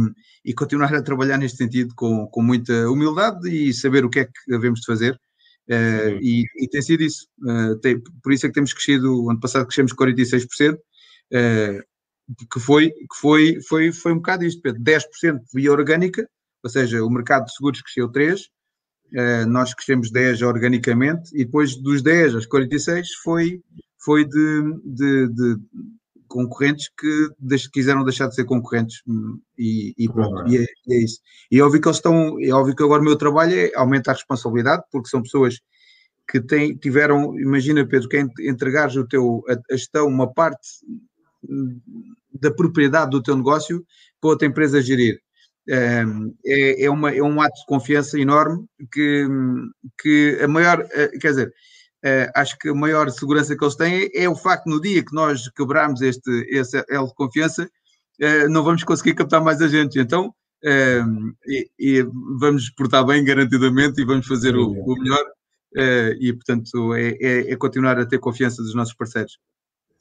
e, 0.45 0.53
continuar 0.53 0.93
a 0.93 1.01
trabalhar 1.01 1.37
neste 1.37 1.57
sentido 1.57 1.93
com, 1.95 2.27
com 2.27 2.41
muita 2.41 2.89
humildade 2.89 3.49
e 3.49 3.73
saber 3.73 4.05
o 4.05 4.09
que 4.09 4.19
é 4.19 4.25
que 4.25 4.31
devemos 4.47 4.81
de 4.81 4.85
fazer. 4.85 5.19
Uh, 5.69 6.17
e, 6.19 6.45
e, 6.57 6.67
tem 6.67 6.81
sido 6.81 7.03
isso. 7.03 7.27
Uh, 7.43 7.77
tem, 7.77 8.01
por 8.23 8.33
isso 8.33 8.45
é 8.45 8.49
que 8.49 8.55
temos 8.55 8.73
crescido, 8.73 9.29
ano 9.29 9.39
passado 9.39 9.67
crescemos 9.67 9.93
46%, 9.93 10.73
uh, 10.75 11.83
que 12.51 12.59
foi, 12.59 12.89
que 12.89 13.15
foi, 13.15 13.61
foi, 13.67 13.91
foi 13.91 14.13
um 14.13 14.17
bocado 14.17 14.43
isto, 14.43 14.61
Pedro, 14.61 14.81
10% 14.81 15.39
via 15.53 15.71
orgânica, 15.71 16.27
ou 16.63 16.69
seja, 16.69 17.03
o 17.03 17.09
mercado 17.09 17.45
de 17.45 17.53
seguros 17.53 17.81
cresceu 17.81 18.11
3%, 18.11 18.39
uh, 18.39 19.47
nós 19.47 19.73
crescemos 19.75 20.11
10% 20.11 20.47
organicamente, 20.47 21.29
e 21.35 21.45
depois 21.45 21.75
dos 21.75 22.01
10 22.01 22.35
aos 22.35 22.45
46 22.47 23.07
foi, 23.23 23.61
foi 24.03 24.25
de, 24.25 24.61
de, 24.83 25.27
de 25.27 25.55
concorrentes 26.29 26.89
que 26.97 27.29
deix, 27.39 27.67
quiseram 27.67 28.03
deixar 28.03 28.27
de 28.27 28.35
ser 28.35 28.45
concorrentes 28.45 29.01
hum, 29.07 29.39
e, 29.57 29.93
e 29.97 30.07
pronto, 30.07 30.47
e 30.47 30.57
é, 30.57 30.65
é, 30.89 31.03
isso. 31.03 31.19
E 31.51 31.59
é 31.59 31.63
óbvio 31.63 31.81
que 31.81 31.87
eles 31.87 31.97
estão, 31.97 32.39
é 32.39 32.51
óbvio 32.51 32.75
que 32.75 32.83
agora 32.83 33.01
o 33.01 33.05
meu 33.05 33.17
trabalho 33.17 33.53
é 33.53 33.71
aumentar 33.75 34.11
a 34.11 34.15
responsabilidade, 34.15 34.83
porque 34.91 35.09
são 35.09 35.21
pessoas 35.21 35.59
que 36.29 36.39
têm, 36.39 36.77
tiveram, 36.77 37.37
imagina 37.39 37.85
Pedro, 37.85 38.07
que 38.07 38.23
entregares 38.47 38.95
o 38.95 39.07
teu, 39.07 39.43
a, 39.49 39.75
gestão, 39.75 40.07
uma 40.07 40.31
parte 40.31 40.67
da 42.31 42.51
propriedade 42.51 43.11
do 43.11 43.23
teu 43.23 43.35
negócio 43.35 43.83
para 44.21 44.29
outra 44.29 44.47
empresa 44.47 44.81
gerir. 44.81 45.19
É, 45.67 46.03
é, 46.85 46.89
uma, 46.89 47.13
é 47.13 47.21
um 47.21 47.39
ato 47.41 47.59
de 47.59 47.65
confiança 47.67 48.19
enorme 48.19 48.65
que, 48.91 49.27
que 49.99 50.39
a 50.41 50.47
maior, 50.47 50.83
eh, 50.91 51.09
quer 51.19 51.29
dizer, 51.29 51.53
eh, 52.03 52.31
acho 52.35 52.57
que 52.57 52.69
a 52.69 52.73
maior 52.73 53.09
segurança 53.09 53.57
que 53.57 53.63
eles 53.63 53.75
têm 53.75 54.09
é 54.13 54.27
o 54.29 54.35
facto 54.35 54.67
no 54.67 54.81
dia 54.81 55.03
que 55.03 55.13
nós 55.13 55.49
quebrarmos 55.49 56.01
este, 56.01 56.29
esse 56.49 56.83
elo 56.89 57.07
de 57.07 57.13
confiança, 57.15 57.69
eh, 58.19 58.47
não 58.47 58.63
vamos 58.63 58.83
conseguir 58.83 59.15
captar 59.15 59.41
mais 59.41 59.61
agentes. 59.61 59.95
Então, 59.97 60.33
e, 61.47 61.69
e 61.79 62.05
vamos 62.37 62.69
portar 62.71 63.05
bem 63.05 63.23
garantidamente 63.23 64.01
e 64.01 64.05
vamos 64.05 64.27
fazer 64.27 64.57
o, 64.57 64.71
o 64.71 64.99
melhor 64.99 65.23
e 66.19 66.33
portanto 66.33 66.93
é, 66.95 67.11
é, 67.21 67.53
é, 67.53 67.55
continuar 67.55 67.97
a 67.97 68.05
ter 68.05 68.19
confiança 68.19 68.61
dos 68.61 68.75
nossos 68.75 68.93
parceiros. 68.93 69.39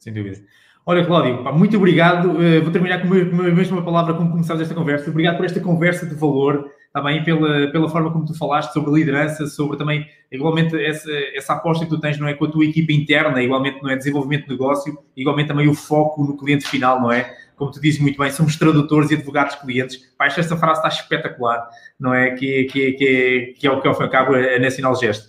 Sem 0.00 0.12
dúvida. 0.12 0.42
Olha, 0.88 1.04
Cláudio, 1.04 1.44
pá, 1.44 1.52
muito 1.52 1.76
obrigado. 1.76 2.30
Uh, 2.30 2.62
vou 2.62 2.72
terminar 2.72 3.02
com 3.02 3.12
a 3.12 3.50
mesma 3.50 3.84
palavra 3.84 4.14
como 4.14 4.30
começámos 4.30 4.62
esta 4.62 4.74
conversa. 4.74 5.10
Obrigado 5.10 5.36
por 5.36 5.44
esta 5.44 5.60
conversa 5.60 6.06
de 6.06 6.14
valor, 6.14 6.70
também 6.98 7.22
pela, 7.22 7.70
pela 7.70 7.88
forma 7.88 8.10
como 8.10 8.26
tu 8.26 8.36
falaste 8.36 8.72
sobre 8.72 8.92
liderança, 8.92 9.46
sobre 9.46 9.78
também, 9.78 10.04
igualmente, 10.32 10.76
essa, 10.76 11.10
essa 11.32 11.52
aposta 11.52 11.84
que 11.84 11.90
tu 11.90 12.00
tens, 12.00 12.18
não 12.18 12.26
é, 12.26 12.34
com 12.34 12.44
a 12.44 12.50
tua 12.50 12.64
equipa 12.64 12.92
interna, 12.92 13.40
igualmente, 13.40 13.80
não 13.80 13.88
é, 13.88 13.96
desenvolvimento 13.96 14.44
de 14.44 14.50
negócio, 14.50 14.98
igualmente 15.16 15.48
também 15.48 15.68
o 15.68 15.74
foco 15.74 16.24
no 16.24 16.36
cliente 16.36 16.66
final, 16.66 17.00
não 17.00 17.12
é? 17.12 17.32
Como 17.56 17.70
tu 17.70 17.80
dizes 17.80 18.00
muito 18.00 18.18
bem, 18.18 18.30
somos 18.32 18.56
tradutores 18.56 19.10
e 19.12 19.14
advogados 19.14 19.54
clientes. 19.56 19.96
Pá, 20.16 20.26
esta 20.26 20.56
frase 20.56 20.80
está 20.80 20.88
espetacular, 20.88 21.68
não 21.98 22.12
é? 22.12 22.32
Que, 22.32 22.64
que, 22.64 22.92
que, 22.92 23.54
que 23.58 23.66
é 23.66 23.70
o 23.70 23.80
que, 23.80 23.86
ao 23.86 23.94
fim 23.94 24.02
e 24.02 24.04
ao 24.06 24.10
cabo, 24.10 24.34
a 24.34 24.58
Nacional 24.58 24.96
Gesto. 24.96 25.28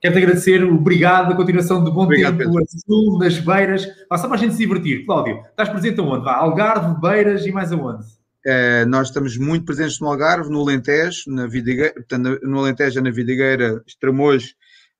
Quero-te 0.00 0.18
agradecer, 0.18 0.64
obrigado, 0.64 1.32
a 1.32 1.36
continuação 1.36 1.84
de 1.84 1.90
bom 1.90 2.04
obrigado, 2.04 2.38
tempo, 2.38 2.52
Pedro. 2.54 2.66
sul, 2.86 3.18
nas 3.18 3.38
beiras. 3.38 3.86
Vá 4.08 4.16
só 4.16 4.28
para 4.28 4.36
a 4.36 4.38
gente 4.38 4.52
se 4.52 4.58
divertir. 4.58 5.04
Cláudio, 5.04 5.42
estás 5.50 5.68
presente 5.68 6.00
aonde? 6.00 6.24
Vá, 6.24 6.36
Algarve, 6.36 7.00
Beiras 7.00 7.44
e 7.44 7.52
mais 7.52 7.72
aonde? 7.72 8.19
Uh, 8.46 8.88
nós 8.88 9.08
estamos 9.08 9.36
muito 9.36 9.66
presentes 9.66 10.00
no 10.00 10.08
Algarve, 10.08 10.50
no 10.50 10.60
Alentejo, 10.60 11.24
na 11.26 11.46
Vidigueira, 11.46 11.92
portanto, 11.92 12.40
no 12.42 12.58
Alentejo, 12.58 13.00
na 13.02 13.10
Vidigueira, 13.10 13.82
Estremoz, 13.86 14.54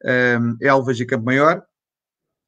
um, 0.05 0.57
eh, 0.61 0.69
Elvas 0.69 1.01
e 1.01 1.07
Campo 1.07 1.25
Maior. 1.25 1.63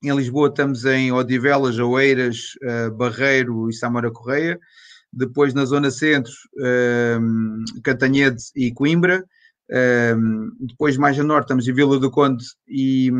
Em 0.02 0.14
Lisboa 0.14 0.48
estamos 0.48 0.84
em 0.84 1.12
Odivelas, 1.12 1.78
Oeiras, 1.78 2.56
uh, 2.62 2.90
Barreiro 2.94 3.70
e 3.70 3.72
Samara 3.72 4.10
Correia. 4.10 4.58
Depois 5.12 5.54
na 5.54 5.64
Zona 5.64 5.90
Centro, 5.90 6.32
um, 7.20 7.64
Cantanhede 7.84 8.42
e 8.56 8.72
Coimbra. 8.72 9.24
Um, 9.72 10.52
depois, 10.60 10.98
mais 10.98 11.18
a 11.18 11.22
norte, 11.22 11.44
estamos 11.44 11.66
em 11.66 11.72
Vila 11.72 11.98
do 11.98 12.10
Conde 12.10 12.44
e, 12.68 13.10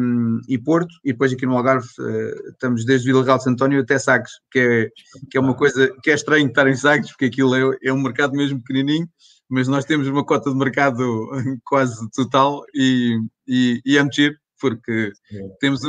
e 0.47 0.59
Porto, 0.59 0.95
e 1.03 1.13
depois 1.13 1.33
aqui 1.33 1.47
no 1.47 1.57
Algarve 1.57 1.87
uh, 1.99 2.51
estamos 2.51 2.85
desde 2.85 3.07
Vila 3.07 3.25
Real 3.25 3.39
de 3.39 3.45
Santo 3.45 3.55
António 3.55 3.81
até 3.81 3.99
Sagres, 3.99 4.33
que 4.51 4.59
é, 4.59 4.91
que 5.31 5.39
é 5.39 5.41
uma 5.41 5.55
coisa 5.55 5.91
que 6.03 6.11
é 6.11 6.15
estranho 6.15 6.47
estar 6.47 6.67
em 6.69 6.77
Sagres, 6.77 7.11
porque 7.11 7.25
aquilo 7.25 7.55
é, 7.55 7.79
é 7.83 7.93
um 7.93 8.03
mercado 8.03 8.35
mesmo 8.35 8.59
pequenininho, 8.59 9.09
mas 9.49 9.67
nós 9.67 9.87
temos 9.87 10.07
uma 10.07 10.25
cota 10.25 10.51
de 10.51 10.57
mercado 10.57 11.31
quase 11.65 12.07
total 12.11 12.63
e, 12.75 13.19
e, 13.49 13.81
e 13.87 13.97
é 13.97 14.05
mexer, 14.05 14.37
porque 14.61 15.11
temos, 15.59 15.81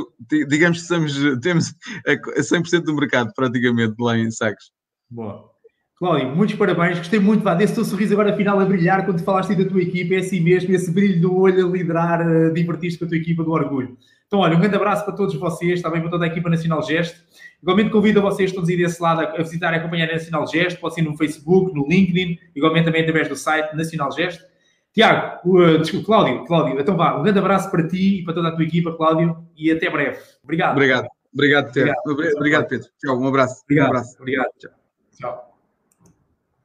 digamos 0.48 0.82
que 0.82 0.88
somos, 0.88 1.14
temos 1.42 1.74
a 2.08 2.42
100% 2.42 2.84
do 2.84 2.96
mercado 2.96 3.32
praticamente 3.36 3.96
lá 4.00 4.18
em 4.18 4.32
Sagres. 4.32 4.72
Boa. 5.10 5.53
Cláudio, 5.96 6.36
muitos 6.36 6.56
parabéns. 6.56 6.98
Gostei 6.98 7.20
muito 7.20 7.44
vá, 7.44 7.54
desse 7.54 7.76
teu 7.76 7.86
sorriso 7.86 8.14
agora 8.14 8.36
final 8.36 8.60
a 8.60 8.66
brilhar 8.66 9.06
quando 9.06 9.24
falaste 9.24 9.56
da 9.56 9.70
tua 9.70 9.82
equipa. 9.82 10.16
É 10.16 10.18
assim 10.18 10.40
mesmo, 10.40 10.74
esse 10.74 10.92
brilho 10.92 11.22
do 11.22 11.38
olho 11.38 11.68
a 11.68 11.72
liderar, 11.72 12.22
a 12.22 12.50
divertir-te 12.50 12.98
com 12.98 13.06
a 13.06 13.08
tua 13.08 13.18
equipa 13.18 13.44
do 13.44 13.52
orgulho. 13.52 13.98
Então, 14.28 14.40
olha, 14.40 14.58
um 14.58 14.60
grande 14.60 14.76
abraço 14.76 15.06
para 15.06 15.14
todos 15.14 15.36
vocês, 15.36 15.82
também 15.82 16.02
para 16.02 16.10
toda 16.10 16.26
a 16.26 16.28
equipa 16.28 16.50
Nacional 16.50 16.82
Gesto. 16.82 17.22
Igualmente 17.62 17.92
convido 17.92 18.20
a 18.20 18.24
vocês 18.24 18.52
todos 18.52 18.68
aí 18.68 18.76
desse 18.76 19.02
lado 19.02 19.22
a 19.22 19.38
visitar 19.38 19.72
e 19.74 19.78
acompanhar 19.78 20.10
a 20.10 20.14
Nacional 20.14 20.48
Gesto, 20.48 20.80
pode 20.80 20.96
ser 20.96 21.04
no 21.04 21.16
Facebook, 21.16 21.74
no 21.74 21.88
LinkedIn, 21.88 22.40
igualmente 22.56 22.86
também 22.86 23.04
através 23.04 23.30
do 23.30 23.36
site 23.36 23.76
Nacional 23.76 24.12
Gesto. 24.12 24.44
Tiago, 24.92 25.40
uh, 25.46 25.78
desculpa, 25.78 26.06
Cláudio, 26.06 26.46
Cláudio, 26.46 26.80
então 26.80 26.98
vá, 26.98 27.18
um 27.18 27.24
grande 27.24 27.40
abraço 27.40 27.70
para 27.72 27.88
ti 27.88 28.20
e 28.20 28.24
para 28.24 28.34
toda 28.34 28.50
a 28.50 28.52
tua 28.52 28.64
equipa, 28.64 28.92
Cláudio, 28.96 29.38
e 29.56 29.72
até 29.72 29.90
breve. 29.90 30.20
Obrigado. 30.44 30.72
Obrigado. 30.74 31.08
Obrigado, 31.34 31.72
Tiago. 31.72 31.94
Obrigado, 32.06 32.36
Obrigado 32.36 32.68
Pedro. 32.68 32.88
Tchau, 33.00 33.20
um 33.20 33.28
abraço. 33.28 33.62
Obrigado. 33.64 33.86
Um 33.86 33.90
abraço. 33.90 34.18
Obrigado. 34.20 34.50
Tchau. 34.60 34.72
Tchau. 35.20 35.53